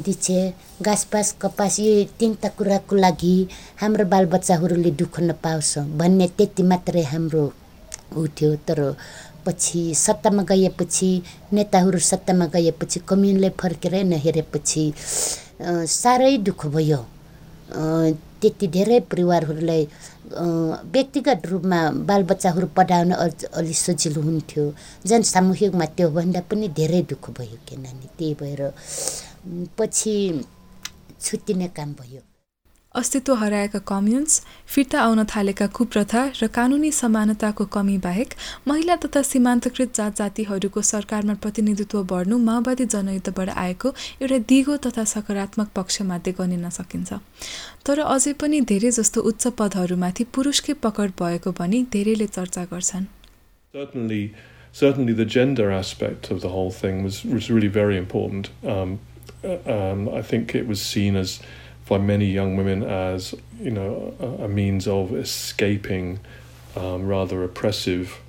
दिच्छे 0.05 0.39
घाँसपास 0.81 1.31
कपास 1.41 1.79
यो 1.79 2.03
तिनवटा 2.19 2.49
कुराको 2.57 2.95
लागि 2.95 3.35
हाम्रो 3.81 4.05
बालबच्चाहरूले 4.05 4.91
दुःख 5.01 5.19
नपाओस् 5.19 5.77
भन्ने 5.99 6.27
त्यति 6.37 6.63
मात्रै 6.63 7.03
हाम्रो 7.13 7.43
ऊ 8.17 8.27
थियो। 8.37 8.55
तर 8.67 8.79
पछि 9.45 9.81
सत्तामा 9.95 10.43
गएपछि 10.49 11.09
नेताहरू 11.53 11.99
सत्तामा 12.11 12.45
गएपछि 12.53 12.99
कम्युनलाई 13.09 13.49
फर्केर 13.61 13.95
नहेरेपछि 14.05 14.83
साह्रै 15.99 16.37
दुःख 16.47 16.65
भयो। 16.75 17.01
त्यति 18.43 18.67
धेरै 18.75 18.99
परिवारहरूलाई 19.11 19.83
व्यक्तिगत 20.95 21.45
रूपमा 21.51 21.79
बालबच्चाहरू 22.09 22.67
पढाउन 22.77 23.11
अलि 23.59 23.73
सजिलो 23.85 24.21
हुन्थ्यो। 24.27 24.63
जनसामूहिकमा 25.07 25.85
त्योभन्दा 25.95 26.41
पनि 26.51 26.67
धेरै 26.79 27.01
दुःख 27.11 27.25
भयो 27.39 27.57
के 27.67 27.75
नानी 27.83 28.07
त्यही 28.17 28.33
भएर 28.41 28.61
पछि 29.77 30.13
छुट्टिने 31.23 31.67
काम 31.77 31.89
भयो। 32.01 32.21
अस्तित्व 32.95 33.33
हराएका 33.33 33.79
कम्युन्स 33.89 34.41
फिर्ता 34.73 34.99
आउन 35.01 35.23
थालेका 35.25 35.67
कुप्रथा 35.73 36.21
र 36.41 36.47
कानुनी 36.53 36.91
समानताको 36.93 37.65
कमी 37.73 37.97
बाहेक 37.97 38.33
महिला 38.67 38.95
तथा 39.05 39.21
सीमान्तकृत 39.21 39.95
जात 39.97 40.17
जातिहरूको 40.17 40.81
सरकारमा 40.81 41.33
प्रतिनिधित्व 41.41 42.03
बढ्नु 42.11 42.37
माओवादी 42.37 42.85
जनयुद्धबाट 42.93 43.49
आएको 43.49 43.89
एउटा 44.21 44.37
दिगो 44.51 44.75
तथा 44.85 45.03
सकारात्मक 45.13 45.71
पक्षमध्ये 45.75 46.33
गनिन 46.39 46.69
सकिन्छ 46.69 47.17
तर 47.87 47.99
अझै 48.05 48.33
पनि 48.43 48.59
धेरै 48.71 48.91
जस्तो 48.99 49.21
उच्च 49.31 49.47
पदहरूमाथि 49.57 50.23
पुरुषकै 50.37 50.73
पकड 50.85 51.17
भएको 51.21 51.51
भनी 51.59 51.83
धेरैले 51.93 52.27
चर्चा 52.37 52.65
गर्छन् 52.73 53.05
Certainly, 54.73 55.13
the 55.13 55.25
gender 55.25 55.65
aspect 55.71 56.31
of 56.31 56.39
the 56.41 56.49
whole 56.49 56.71
thing 56.71 57.03
was, 57.03 57.17
was 57.23 57.49
really 57.51 57.67
very 57.67 57.95
important. 57.95 58.47
Um, 58.65 58.95
um, 59.67 60.09
I 60.09 60.23
think 60.23 60.55
it 60.55 60.65
was 60.67 60.81
seen 60.81 61.15
as 61.15 61.35
by 61.93 61.99
many 61.99 62.25
young 62.25 62.55
women 62.55 62.81
as 62.81 63.35
you 63.61 63.69
know 63.69 64.15
a, 64.19 64.45
a 64.45 64.47
means 64.47 64.87
of 64.87 65.13
escaping 65.15 66.19
um, 66.75 67.05
rather 67.05 67.43
oppressive 67.43 68.19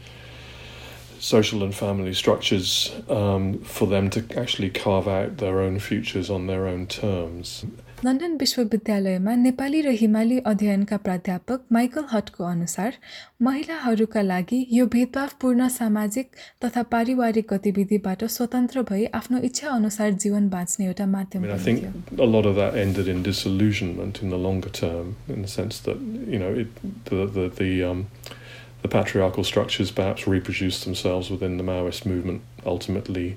social 1.18 1.64
and 1.64 1.74
family 1.74 2.12
structures 2.12 2.94
um, 3.08 3.58
for 3.60 3.86
them 3.86 4.10
to 4.10 4.22
actually 4.38 4.68
carve 4.68 5.08
out 5.08 5.38
their 5.38 5.60
own 5.60 5.78
futures 5.78 6.28
on 6.28 6.46
their 6.46 6.66
own 6.66 6.86
terms. 6.86 7.64
London 8.04 8.32
विश्वविद्यालयमा 8.40 9.34
नेपाली 9.42 9.80
र 9.82 9.88
हिमाली 9.98 10.38
अध्ययनका 10.46 10.96
प्राध्यापक 11.04 11.60
Michael 11.72 12.02
हटको 12.10 12.44
अनुसार 12.44 12.96
महिलाहरूका 13.46 14.22
लागि 14.22 14.58
यो 14.78 14.86
भेदभावपूर्ण 14.94 15.68
सामाजिक 15.76 16.26
तथा 16.64 16.82
पारिवारिक 16.94 17.46
गतिविधिबाट 17.52 18.24
स्वतन्त्र 18.34 18.82
भई 18.90 19.04
आफ्नो 19.20 19.38
इच्छा 19.48 19.68
अनुसार 19.76 20.10
जीवन 20.24 20.48
बाँच्ने 20.56 20.86
एउटा 20.86 21.06
माध्यम 21.14 21.44
I 21.44 21.46
mean, 21.46 21.54
I 21.54 21.64
पनि 21.64 21.80
थियो 21.80 21.92
think 21.94 22.20
a 22.26 22.28
lot 22.34 22.50
of 22.50 22.60
that 22.60 22.76
ended 22.84 23.08
in 23.14 23.24
disillusionment 23.30 24.22
in 24.22 24.36
the 24.36 24.42
longer 24.48 24.74
term, 24.80 25.16
in 25.36 25.40
the 25.40 25.54
sense 25.54 25.80
that 25.88 26.04
you 26.34 26.42
know 26.44 26.52
it, 26.64 26.84
the 27.10 27.24
the 27.38 27.48
the, 27.62 27.70
um, 27.90 28.06
the 28.82 28.92
patriarchal 28.98 29.50
structures 29.54 29.96
perhaps 30.02 30.28
reproduced 30.36 30.84
themselves 30.90 31.34
within 31.36 31.56
the 31.56 31.68
Maoist 31.72 32.04
movement 32.14 32.70
ultimately 32.76 33.28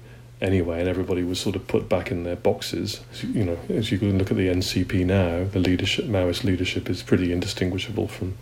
anyway, 0.41 0.79
and 0.79 0.87
everybody 0.87 1.23
was 1.23 1.39
sort 1.39 1.55
of 1.55 1.67
put 1.67 1.89
back 1.89 2.11
in 2.11 2.23
their 2.23 2.35
boxes. 2.35 3.01
You 3.21 3.43
know, 3.43 3.57
as 3.69 3.91
you 3.91 3.99
look 3.99 4.31
at 4.31 4.37
the 4.37 4.47
NCP 4.47 5.05
now, 5.05 5.45
the 5.45 5.59
leadership 5.59 6.05
Maoist 6.05 6.43
leadership 6.43 6.89
is 6.89 7.03
pretty 7.03 7.31
indistinguishable 7.31 8.07
from 8.07 8.37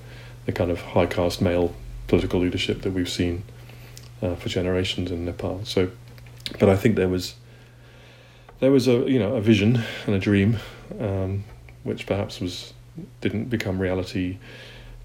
the 0.46 0.52
kind 0.52 0.72
of 0.72 0.82
high 0.82 1.06
caste 1.06 1.42
male 1.42 1.76
political 2.08 2.40
leadership 2.40 2.82
that 2.84 2.92
we've 2.92 3.10
seen 3.10 3.44
uh, 4.22 4.36
for 4.36 4.50
generations 4.50 5.12
in 5.12 5.26
Nepal. 5.26 5.64
So, 5.66 5.92
but 6.60 6.70
I 6.70 6.76
think 6.76 6.96
there 6.96 7.10
was 7.10 7.36
there 8.60 8.72
was 8.72 8.88
a 8.88 9.10
you 9.10 9.20
know 9.20 9.36
a 9.36 9.42
vision 9.42 9.82
and 10.06 10.16
a 10.16 10.20
dream, 10.20 10.58
um, 11.00 11.44
which 11.84 12.06
perhaps 12.06 12.40
was 12.40 12.74
didn't 13.22 13.50
become 13.50 13.80
reality 13.80 14.38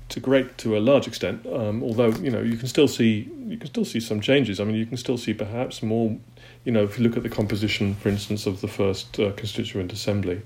to 0.09 0.21
great 0.21 0.59
to 0.59 0.77
a 0.77 0.81
large 0.81 1.07
extent. 1.07 1.47
Um, 1.47 1.83
although 1.83 2.11
you 2.11 2.31
know 2.31 2.41
you 2.41 2.57
can 2.57 2.69
still 2.69 2.89
see 2.89 3.31
you 3.47 3.57
can 3.57 3.69
still 3.69 3.85
see 3.85 4.01
some 4.01 4.21
changes. 4.21 4.61
I 4.61 4.65
mean, 4.65 4.77
you 4.77 4.87
can 4.87 4.97
still 4.97 5.19
see 5.19 5.35
perhaps 5.35 5.83
more. 5.83 6.17
You 6.65 6.73
know, 6.73 6.85
if 6.85 6.99
you 6.99 7.05
look 7.05 7.17
at 7.17 7.23
the 7.23 7.29
composition, 7.29 7.95
for 7.95 8.09
instance, 8.09 8.47
of 8.47 8.61
the 8.61 8.69
first 8.69 9.19
uh, 9.19 9.33
constituent 9.33 9.93
assembly, 9.93 10.43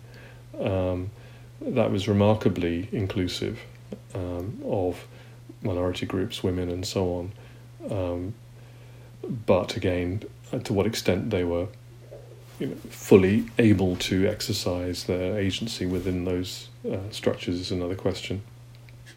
um, 0.60 1.10
that 1.60 1.90
was 1.90 2.06
remarkably 2.08 2.88
inclusive 2.92 3.60
um, 4.14 4.60
of 4.64 5.06
minority 5.62 6.06
groups, 6.06 6.42
women, 6.42 6.70
and 6.70 6.86
so 6.86 7.30
on. 7.90 7.90
Um, 7.90 8.34
but 9.46 9.76
again, 9.76 10.22
uh, 10.52 10.58
to 10.60 10.72
what 10.72 10.86
extent 10.86 11.30
they 11.30 11.44
were 11.44 11.68
you 12.60 12.68
know, 12.68 12.76
fully 12.90 13.46
able 13.58 13.96
to 13.96 14.28
exercise 14.28 15.04
their 15.04 15.38
agency 15.38 15.86
within 15.86 16.24
those 16.24 16.68
uh, 16.90 16.98
structures 17.10 17.58
is 17.58 17.72
another 17.72 17.96
question. 17.96 18.42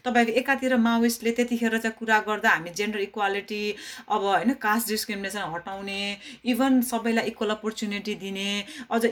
तपाईँको 0.08 0.32
एकातिर 0.40 0.76
माओइस्टले 0.80 1.32
त्यतिखेर 1.38 1.78
चाहिँ 1.78 1.96
कुरा 1.98 2.18
गर्दा 2.26 2.50
हामी 2.50 2.70
gender 2.74 3.00
equality 3.00 3.62
अब 4.08 4.22
होइन 4.24 4.52
caste 4.58 4.88
discrimination 4.88 5.52
हटाउने 5.54 6.00
इभन 6.46 6.80
सबैलाई 6.90 7.26
इक्वल 7.28 7.50
अपर्च्युनिटी 7.50 8.14
दिने 8.24 8.48
अझ 8.90 9.02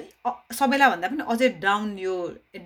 सबैलाई 0.59 0.91
भन्दा 0.91 1.09
पनि 1.09 1.29
अझै 1.29 1.49
डाउन 1.61 1.99
यो 1.99 2.15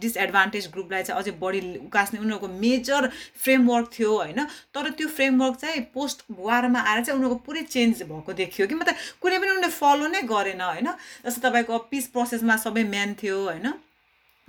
डिसएडभान्टेज 0.00 0.70
ग्रुपलाई 0.72 1.02
चाहिँ 1.02 1.22
अझै 1.22 1.32
बढी 1.40 1.60
उकास्ने 1.80 2.20
उनीहरूको 2.20 2.48
मेजर 2.60 3.10
फ्रेमवर्क 3.42 3.90
थियो 3.98 4.16
होइन। 4.16 4.44
तर 4.74 4.90
त्यो 4.92 5.08
फ्रेमवर्क 5.10 5.56
चाहिँ 5.56 5.80
पोस्ट 5.94 6.24
वारमा 6.40 6.80
आएर 6.82 7.04
चाहिँ 7.04 7.18
उनीहरूको 7.18 7.44
पुरै 7.46 7.62
चेन्ज 7.68 8.02
भएको 8.10 8.32
देखियो 8.40 8.66
कि 8.66 8.74
मतलब 8.74 8.94
कुनै 9.20 9.38
पनि 9.38 9.50
उनीहरूले 9.50 9.72
फलो 9.74 10.08
नै 10.08 10.22
गरेन 10.32 10.60
होइन। 10.62 10.88
जस्तो 11.26 11.48
तपाईँको 11.48 11.78
पिस 11.90 12.06
प्रोसेसमा 12.16 12.56
सबै 12.64 12.84
म्यान 12.90 13.14
थियो 13.22 13.38
होइन। 13.44 13.72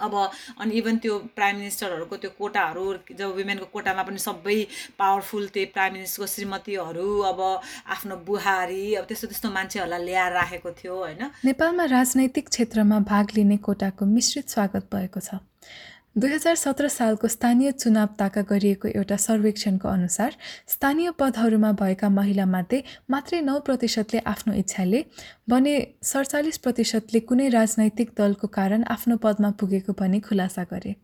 अब 0.01 0.13
अनि 0.59 0.71
इभन 0.81 0.97
त्यो 1.03 1.17
प्राइम 1.37 1.55
मिनिस्टरहरूको 1.57 2.17
त्यो 2.17 2.31
कोटाहरू 2.39 2.85
जब 3.19 3.35
वुमेनको 3.37 3.65
कोटामा 3.73 4.03
पनि 4.03 4.19
सबै 4.19 4.57
पावरफुल 4.99 5.47
त्यो 5.53 5.65
प्राइम 5.73 5.93
मिनिस्टरको 5.93 6.27
श्रीमतीहरू 6.33 7.07
अब 7.31 7.39
आफ्नो 7.95 8.15
बुहारी 8.27 8.83
अब 8.95 9.05
त्यस्तो 9.05 9.27
त्यस्तो 9.27 9.49
मान्छेहरूलाई 9.51 10.05
ल्याएर 10.05 10.31
राखेको 10.33 10.71
थियो 10.81 10.95
होइन? 10.97 11.21
नेपालमा 11.45 11.85
राजनैतिक 11.95 12.49
क्षेत्रमा 12.49 12.99
भाग 13.11 13.37
लिने 13.37 13.57
कोटाको 13.67 14.05
मिश्रित 14.05 14.49
स्वागत 14.49 14.89
भएको 14.93 15.19
छ। 15.19 15.41
दुई 16.15 16.29
हजार 16.29 16.55
सत्र 16.55 16.87
सालको 16.87 17.27
स्थानीय 17.27 17.71
चुनाव 17.71 18.07
ताका 18.19 18.41
गरिएको 18.41 18.87
एउटा 18.87 19.15
सर्वेक्षणको 19.15 19.87
अनुसार 19.87 20.35
स्थानीय 20.67 21.11
पदहरूमा 21.19 21.71
भएका 21.79 22.09
महिलामध्ये 22.09 22.81
मात्रै 23.09 23.39
नौ 23.41 23.59
प्रतिशतले 23.59 24.19
आफ्नो 24.25 24.53
इच्छाले 24.53 25.01
भने 25.49 25.75
सडचालिस 26.03 26.57
प्रतिशतले 26.59 27.19
कुनै 27.31 27.47
राजनैतिक 27.49 28.11
दलको 28.17 28.47
कारण 28.51 28.83
आफ्नो 28.91 29.17
पदमा 29.23 29.49
पुगेको 29.59 29.93
भनी 29.99 30.19
खुलासा 30.19 30.63
गरे। 30.71 30.95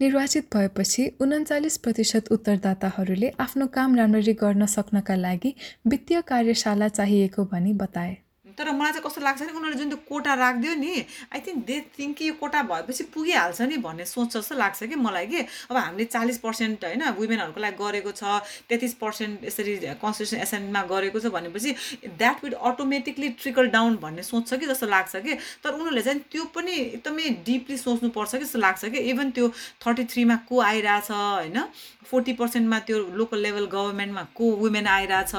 निर्वाचित 0.00 0.46
भएपछि 0.54 1.10
उन्चालिस 1.20 1.78
प्रतिशत 1.78 2.32
उत्तरदाताहरूले 2.32 3.30
आफ्नो 3.40 3.66
काम 3.74 3.96
राम्ररी 3.96 4.32
गर्न 4.38 4.66
सक्नका 4.70 5.16
लागि 5.16 5.54
वित्तीय 5.86 6.20
कार्यशाला 6.28 6.88
चाहिएको 6.88 7.44
भनी 7.52 7.72
बताए। 7.82 8.16
तर 8.58 8.70
मलाई 8.70 8.92
चाहिँ 8.92 9.04
कस्तो 9.06 9.20
लाग्छ 9.20 9.42
नि 9.42 9.52
उनीहरूले 9.52 9.78
जुन 9.78 9.88
त्यो 9.88 9.98
कोटा 10.08 10.34
राखिदियो 10.34 10.74
नि 10.74 10.92
आई 11.32 11.40
थिङ्क 11.46 11.64
दे 11.66 11.80
थिङ्क 11.98 12.16
कि 12.16 12.28
यो 12.28 12.34
कोटा 12.40 12.62
भएपछि 12.62 13.04
पुगिहाल्छ 13.14 13.60
नि 13.62 13.76
भन्ने 13.86 14.04
सोच 14.04 14.36
जस्तो 14.36 14.54
लाग्छ 14.54 14.82
कि 14.84 14.96
मलाई 14.96 15.26
कि। 15.26 15.40
अब 15.70 15.76
हामीले 15.76 16.04
चालिस 16.06 16.38
पर्सेन्ट 16.38 16.84
होइन 16.84 17.02
वुमेनहरूको 17.18 17.60
लागि 17.60 17.76
गरेको 17.76 18.12
छ 18.12 18.22
तेत्तिस 18.68 18.94
पर्सेन्ट 19.02 19.44
यसरी 19.44 19.76
कन्स्टिट्युसन 20.02 20.38
एसेम्ब्लीमा 20.46 20.82
गरेको 20.92 21.20
छ 21.20 21.32
भनेपछि 21.34 21.74
that 22.14 22.44
will 22.44 22.54
automatically 22.70 23.28
trickle 23.40 23.66
down 23.70 23.96
भन्ने 24.02 24.22
सोच 24.22 24.48
छ 24.48 24.60
कि 24.60 24.66
जस्तो 24.66 24.86
लाग्छ 24.86 25.16
कि। 25.16 25.34
तर 25.64 25.70
उनीहरूले 25.72 26.02
चाहिँ 26.02 26.20
त्यो 26.30 26.44
पनि 26.54 26.72
एकदमै 26.94 27.28
डिपली 27.46 27.76
सोच्नुपर्छ 27.78 28.32
कि 28.34 28.44
जस्तो 28.44 28.58
लाग्छ 28.58 28.84
कि। 28.86 28.98
इभन 29.10 29.30
त्यो 29.30 29.48
थर्टी 29.82 30.04
थ्रीमा 30.14 30.36
को 30.48 30.60
आइरहेछ 30.62 31.10
होइन 31.10 31.58
फोर्टी 32.04 32.32
पर्सेन्टमा 32.38 32.78
त्यो 32.86 32.98
लोकल 33.16 33.38
लेभल 33.40 33.66
गभर्मेन्टमा 33.72 34.22
को 34.36 34.44
वुमेन 34.62 34.86
आइरहेछ 34.86 35.34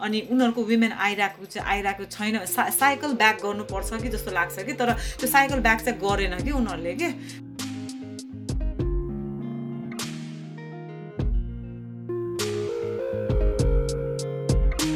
अनि 0.00 0.20
उनीहरूको 0.30 0.62
वुमेन 0.64 0.92
आइरहेको 0.92 1.44
चाहिँ 1.46 1.68
आइरहेको 1.68 2.04
छैन 2.10 2.44
सा 2.48 2.68
साइकल 2.78 3.12
ब्याक 3.16 3.36
गर्नुपर्छ 3.42 4.02
कि 4.02 4.08
जस्तो 4.08 4.30
लाग्छ 4.30 4.64
कि 4.66 4.72
तर 4.72 4.92
त्यो 5.20 5.28
साइकल 5.28 5.60
ब्याक 5.60 5.80
चाहिँ 5.80 5.98
गरेन 6.00 6.34
कि 6.44 6.50
उनीहरूले 6.52 6.94
कि? 6.94 7.08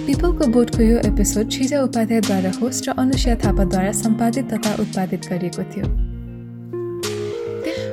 पिपलको 0.07 0.47
बोटको 0.53 0.83
यो 0.83 0.99
एपिसोड 1.07 1.51
छिजा 1.51 1.83
उपाध्यायद्वारा 1.83 2.51
होस्ट 2.61 2.89
र 2.89 2.93
अनुष्या 2.99 3.35
थापाद्वारा 3.45 3.93
सम्पादित 3.99 4.53
तथा 4.55 4.73
उत्पादित 4.83 5.29
गरिएको 5.31 5.63
थियो। 5.73 5.87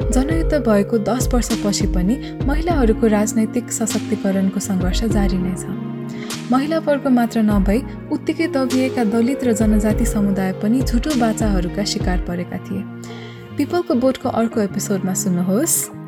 जनयुद्ध 0.09 0.53
भएको 0.67 0.97
दस 1.05 1.27
वर्षपछि 1.33 1.87
पनि 1.95 2.15
महिलाहरूको 2.47 3.07
राजनैतिक 3.07 3.71
सशक्तिकरणको 3.71 4.59
सङ्घर्ष 4.59 5.03
जारी 5.15 5.37
नै 5.37 5.55
छ। 5.55 5.88
महिला 6.51 6.77
वर्ग 6.79 7.07
मात्र 7.07 7.41
नभई 7.41 7.81
उत्तिकै 8.11 8.47
दबिएका 8.47 9.03
दलित 9.03 9.43
र 9.43 9.53
जनजाति 9.53 10.05
समुदाय 10.05 10.51
पनि 10.53 10.81
झुटो 10.81 11.11
बाचाहरूका 11.19 11.83
शिकार 11.83 12.25
परेका 12.27 12.57
थिए। 12.57 12.81
पिपलको 13.57 13.93
बोटको 13.95 14.29
अर्को 14.29 14.61
एपिसोडमा 14.61 15.13
सुन्नुहोस्। 15.13 15.98